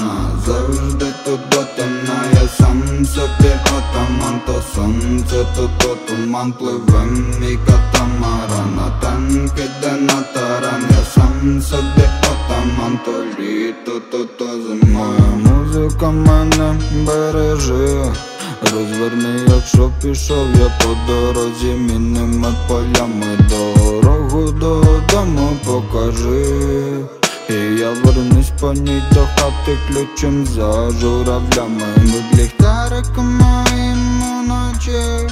Завжди 0.49 1.05
тут 1.25 1.39
до 1.49 1.63
темна 1.75 2.23
Я 2.41 2.47
сам 2.47 3.05
собі 3.05 3.51
атаман 3.77 4.41
То 4.45 4.61
сонце, 4.75 5.45
то 5.55 5.69
то 5.77 5.97
туман 6.07 6.53
Пливе 6.53 7.05
мій 7.39 7.59
катамаран 7.65 8.79
А 8.79 9.01
танк 9.01 9.53
іде 9.57 9.91
на 9.91 10.21
таран 10.33 10.81
Я 10.91 11.03
сам 11.13 11.61
собі 11.61 12.05
атаман 12.21 12.99
То 13.05 13.41
літо, 13.41 14.01
то 14.11 14.25
то 14.25 14.45
зима. 14.45 15.05
Моя 15.05 15.53
музика 15.53 16.11
мене 16.11 16.75
береже. 17.05 18.13
Розверни, 18.61 19.39
якщо 19.47 19.91
пішов 20.01 20.47
я 20.59 20.71
по 20.83 21.11
дорозі 21.11 21.65
мінними 21.65 22.53
полями. 22.67 23.37
Дорогу 23.49 24.51
додому 24.51 25.49
покажи 25.65 27.18
І 27.49 27.79
я 27.79 27.89
вернусь 27.89 28.51
по 28.59 28.73
ній 28.73 29.03
до 29.11 29.19
хати 29.19 29.77
ключем 29.87 30.45
за 30.45 30.91
журавлями 30.91 31.85
Будь 31.97 32.39
ліхтариком 32.39 33.37
моїм 33.37 34.23
уночі 34.23 35.29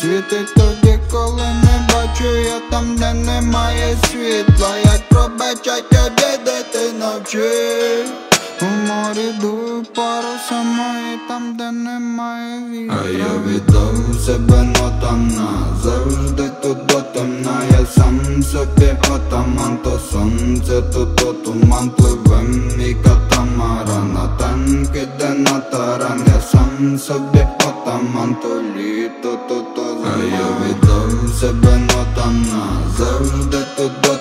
Світить 0.00 0.54
тоді, 0.54 0.98
коли 1.10 1.42
не 1.42 1.88
бачу 1.94 2.36
я 2.36 2.60
там, 2.70 2.96
де 2.96 3.14
немає 3.14 3.96
світла. 4.10 4.76
Як 4.84 5.08
пробачать 5.08 5.84
обідати 5.92 6.68
де 6.72 6.92
ти 8.64 8.70
навчив 8.70 8.70
у 8.70 8.86
морі 8.88 9.32
дують 9.40 9.94
парусами 9.94 11.14
і 11.14 11.28
там, 11.28 11.56
де 11.56 11.72
немає 11.72 12.62
вітра 12.70 12.96
А 13.04 13.08
я 13.08 13.30
віддав 13.46 14.20
себе 14.26 14.62
нотам 14.62 15.30
Завжди 15.82 16.50
тут 16.62 16.86
до 16.86 17.00
темна 17.00 17.60
Я 17.70 17.86
сам 17.86 18.42
собі 18.42 18.96
отаман 19.14 19.78
То 19.84 20.00
сонце, 20.12 20.82
то 20.82 21.06
то 21.06 21.32
туман 21.32 21.90
Пливе 21.90 22.42
мій 22.76 22.94
катамаран 22.94 24.16
А 24.16 24.38
танк 24.38 24.96
іде 24.96 25.28
на 25.28 25.60
таран 25.60 26.22
Я 26.34 26.40
сам 26.40 26.98
собі 26.98 27.46
отаман 27.58 28.36
То 28.42 28.62
літо, 28.76 29.38
то 29.48 29.60
то 29.76 29.82
зима 29.82 30.14
А 30.16 30.24
я 30.24 30.68
віддав 30.68 31.38
себе 31.40 31.78
нотам 31.78 32.46
Завжди 32.98 33.58
тут 33.76 33.92
до 34.02 34.14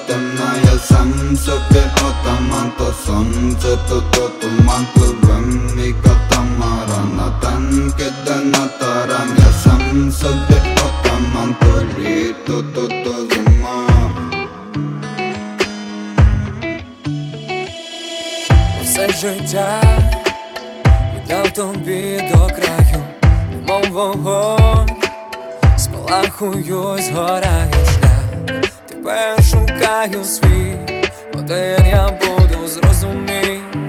Пливе 4.94 5.40
мій 5.76 5.96
катамаран 6.04 7.20
А 7.20 7.46
танк 7.46 7.96
іде 8.00 8.36
на 8.36 8.68
таран 8.68 9.38
Я 9.38 9.54
сам 9.64 10.12
собі 10.12 10.60
отаман 10.76 11.56
То 11.60 12.00
літо, 12.00 12.64
то 12.76 12.88
то 12.88 13.36
зима. 13.36 13.88
Все 18.84 19.10
життя 19.10 19.82
віддав 21.16 21.52
тобі 21.52 22.32
до 22.32 22.38
краю, 22.38 23.04
мов 23.68 23.92
вогонь, 23.92 24.90
спалахую, 25.78 26.98
згораю 27.02 27.93
шлях, 29.04 29.36
тепер 29.36 29.44
шукаю 29.44 30.24
свій, 30.24 30.76
один 31.34 31.86
я 31.86 32.10
буду 32.22 32.68
зрозумій. 32.68 33.83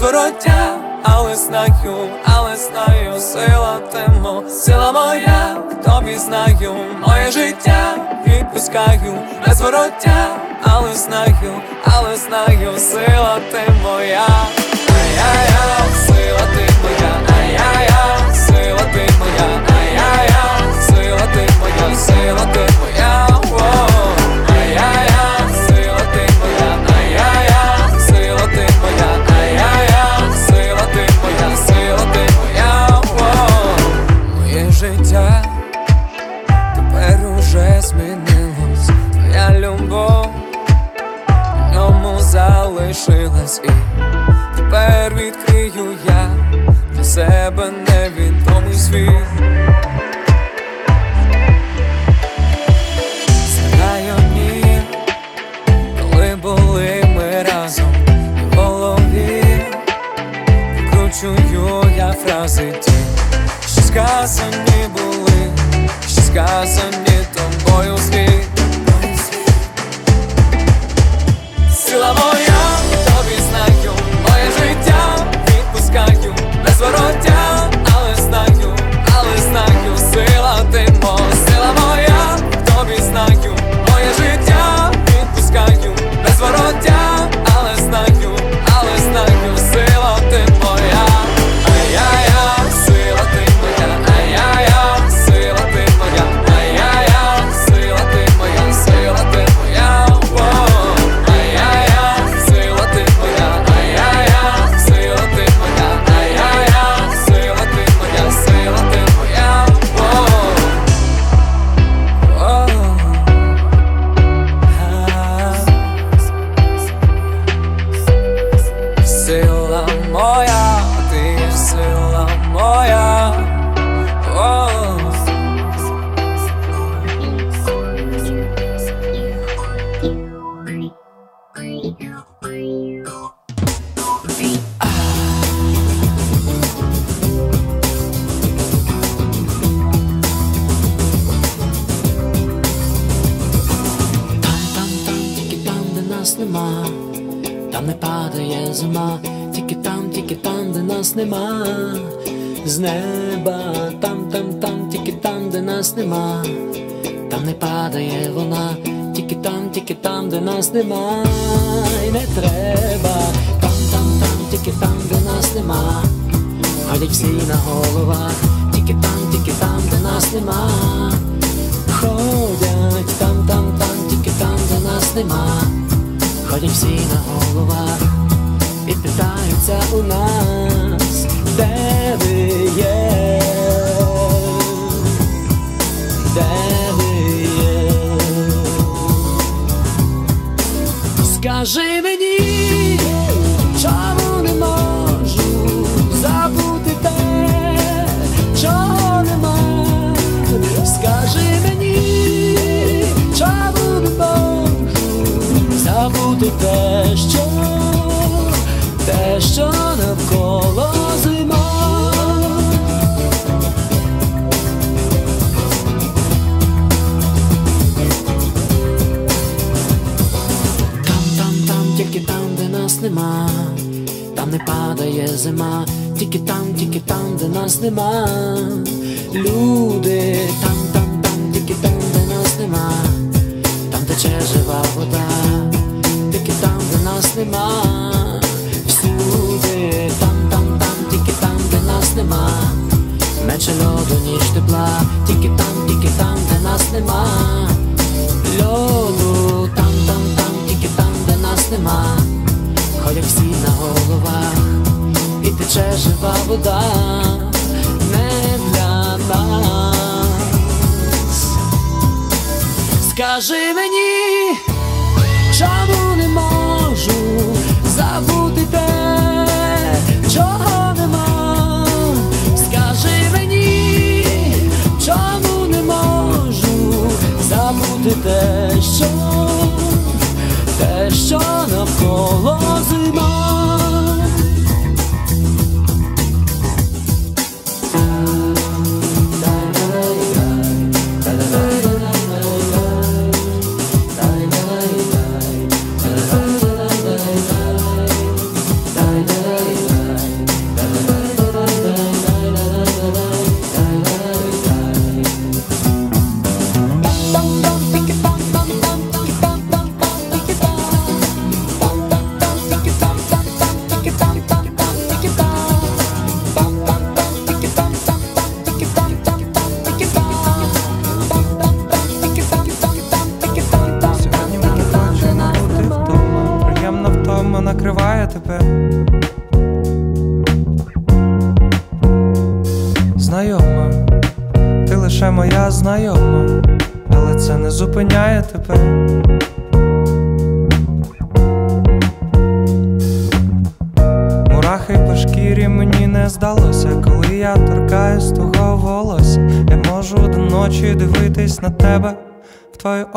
Вороття, 0.00 0.78
але 1.02 1.36
знаю, 1.36 2.08
але 2.24 2.56
знаю, 2.56 3.20
сила 3.20 3.78
темо, 3.92 4.42
сила 4.50 4.92
моя, 4.92 5.56
тобі 5.84 6.16
знаю, 6.18 6.74
моє 7.06 7.30
життя. 7.30 7.94
Відпускаю 8.26 9.18
без 9.46 9.60
але 10.62 10.94
знаю, 10.94 11.62
але 11.84 12.16
знаю, 12.16 12.78
сила 12.78 13.38
ти 13.52 13.72
моя. 13.82 14.28
Сказані 63.88 64.88
були, 64.96 65.52
що 66.08 66.20
сказані 66.22 67.07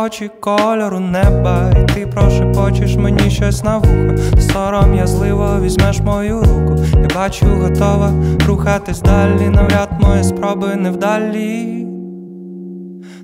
очі 0.02 0.32
кольору 0.40 1.00
неба, 1.00 1.72
і 1.72 1.94
ти 1.94 2.08
прошепочеш 2.08 2.96
мені 2.96 3.30
щось 3.30 3.64
на 3.64 3.78
вухо. 3.78 4.42
Сором 4.42 4.96
язливо 4.96 5.60
візьмеш 5.62 6.00
мою 6.00 6.40
руку. 6.40 6.76
Я 6.94 7.08
бачу, 7.16 7.46
готова 7.46 8.12
рухатись 8.48 9.02
далі, 9.02 9.50
навряд 9.50 9.90
мої 10.00 10.24
спроби 10.24 10.76
невдалі. 10.76 11.88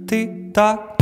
Ти 0.10 0.30
так 0.56 0.97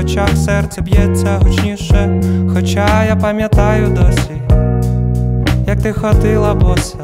очах, 0.00 0.36
серце 0.36 0.80
б'ється 0.80 1.38
гучніше, 1.42 2.20
хоча 2.54 3.04
я 3.04 3.16
пам'ятаю 3.16 3.88
досі, 3.88 4.42
як 5.66 5.82
ти 5.82 5.92
ходила 5.92 6.54
боса, 6.54 6.98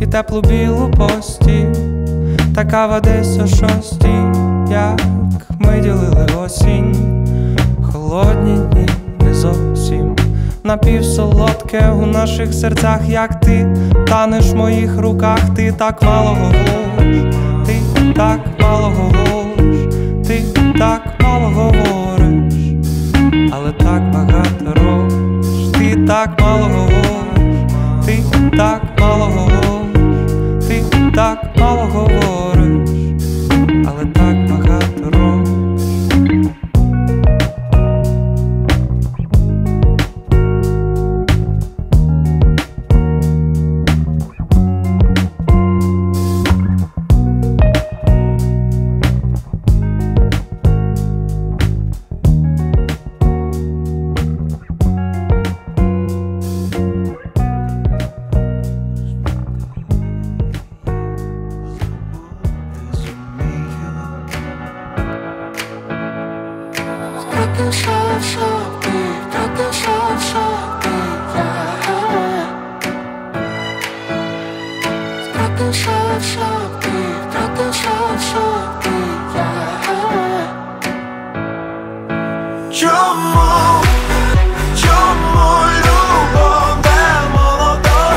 і 0.00 0.06
теплу 0.06 0.42
білу 0.42 0.90
пості, 0.96 1.66
така 2.54 2.86
в 2.86 3.00
десь 3.00 3.38
о 3.38 3.46
як 4.70 5.02
ми 5.58 5.80
ділили 5.80 6.26
осінь, 6.44 7.26
холодні 7.82 8.58
дні 8.72 8.88
не 9.20 9.34
зовсім 9.34 10.16
напівсолодке 10.64 11.90
у 11.90 12.06
наших 12.06 12.54
серцях, 12.54 13.00
як 13.08 13.40
ти 13.40 13.76
танеш 14.08 14.50
в 14.50 14.54
моїх 14.54 14.98
руках, 14.98 15.40
ти 15.56 15.72
так 15.72 16.02
мало 16.02 16.28
говориш, 16.28 17.34
ти 17.66 17.74
так 18.16 18.40
мало 18.60 18.88
говориш, 18.88 19.39
Чому, 82.80 83.84
не 87.16 87.30
молода, 87.34 88.12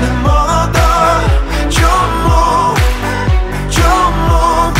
не 0.00 0.10
молода, 0.22 1.20
чому, 1.70 2.76
чому 3.70 4.72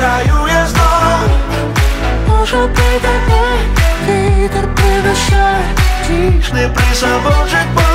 раю 0.00 0.48
я 0.48 0.66
знов, 0.66 1.20
принесе 4.74 5.58
Тішний 6.06 6.68
присавожить 6.68 7.72
бот 7.74 7.84
Чому, 7.84 7.87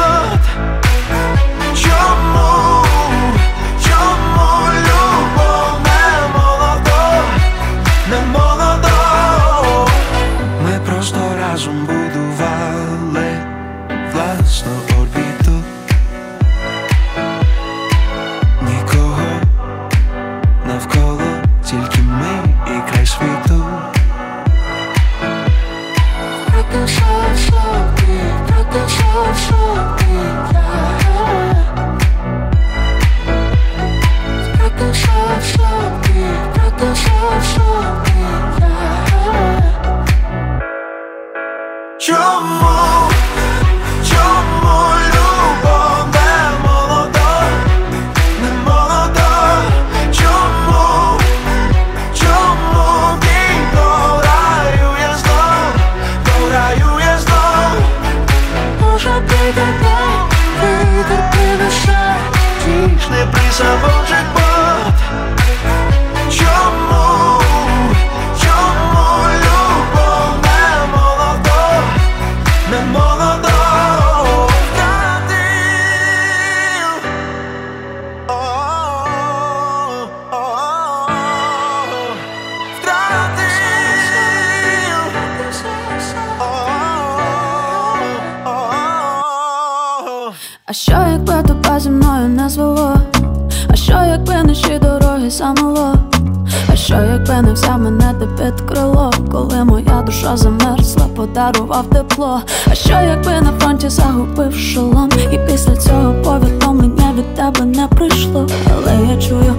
подарував 101.43 101.85
тепло. 101.89 102.41
А 102.67 102.75
що 102.75 102.93
якби 102.93 103.41
на 103.41 103.53
фронті 103.59 103.89
загубив 103.89 104.55
шолом? 104.55 105.09
І 105.31 105.37
після 105.37 105.75
цього 105.75 106.13
повідомлення 106.23 107.13
від 107.17 107.35
тебе 107.35 107.65
не 107.65 107.87
прийшло. 107.87 108.47
Але 108.75 109.13
я 109.13 109.21
чую 109.21 109.55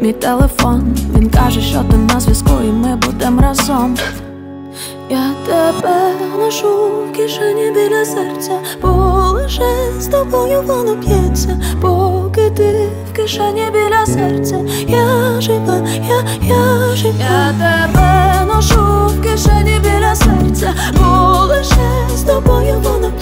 мій 0.00 0.12
телефон. 0.12 0.96
Він 1.16 1.30
каже, 1.30 1.60
що 1.60 1.78
ти 1.90 1.96
на 1.96 2.20
зв'язку, 2.20 2.50
і 2.64 2.72
ми 2.72 2.96
будемо 2.96 3.42
разом. 3.42 3.96
Я 5.10 5.30
тебе 5.46 6.12
ношу 6.38 6.68
в 6.68 7.16
кишені 7.16 7.70
біля 7.70 8.04
серця, 8.04 8.52
бо 8.82 8.88
лише 9.34 9.92
з 9.98 10.06
тобою 10.06 10.62
воно 10.62 10.96
п'ється, 10.96 11.60
поки 11.80 12.50
ти 12.50 12.88
в 13.12 13.16
кишені 13.16 13.62
біля 13.72 14.06
серця, 14.06 14.56
я 14.88 15.40
жива, 15.40 15.88
я, 16.08 16.24
я 16.42 16.96
жива. 16.96 17.14
Я 17.18 17.52
тебе 17.52 18.54
ношу 18.54 19.06
в 19.06 19.22
кишені 19.22 19.80
біля 19.82 20.01
серця, 20.62 20.74
бо 20.96 21.38
лише 21.44 22.08
з 22.16 22.22
тобою 22.22 22.74
воно 22.82 23.12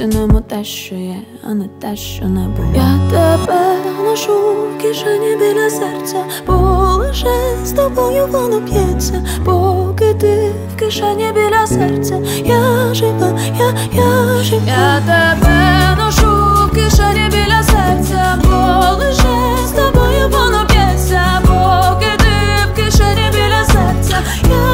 Цінуємо 0.00 0.40
те, 0.40 0.64
що 0.64 0.94
є, 0.94 1.16
а 1.42 1.54
не 1.54 1.64
те, 1.80 1.96
що 1.96 2.24
не 2.24 2.48
було. 2.48 2.72
Я 2.74 2.98
тебе 3.10 3.76
ношу 4.04 4.32
в 4.32 4.82
кишені 4.82 5.36
біля 5.36 5.70
серця, 5.70 6.24
бо 6.46 6.54
лише 6.98 7.56
з 7.64 7.72
тобою 7.72 8.26
воно 8.26 8.60
п'ється, 8.60 9.26
поки 9.44 10.14
ти 10.14 10.52
в 10.74 10.78
кишені 10.78 11.32
біля 11.34 11.66
серця, 11.66 12.22
я 12.44 12.94
жива, 12.94 13.38
я, 13.58 13.74
я 13.92 14.42
жива. 14.42 14.62
Я 14.66 15.00
тебе 15.00 16.04
ношу 16.04 16.66
в 16.66 16.70
кишені 16.70 17.28
біля 17.30 17.62
серця, 17.62 18.38
бо 18.44 18.96
лише 19.04 19.66
з 19.66 19.70
тобою 19.70 20.28
воно 20.30 20.66
п'ється, 20.66 21.22
поки 21.42 22.10
ти 22.18 22.32
в 22.72 22.76
кишені 22.76 23.30
біля 23.32 23.64
серця. 23.64 24.22
я 24.50 24.69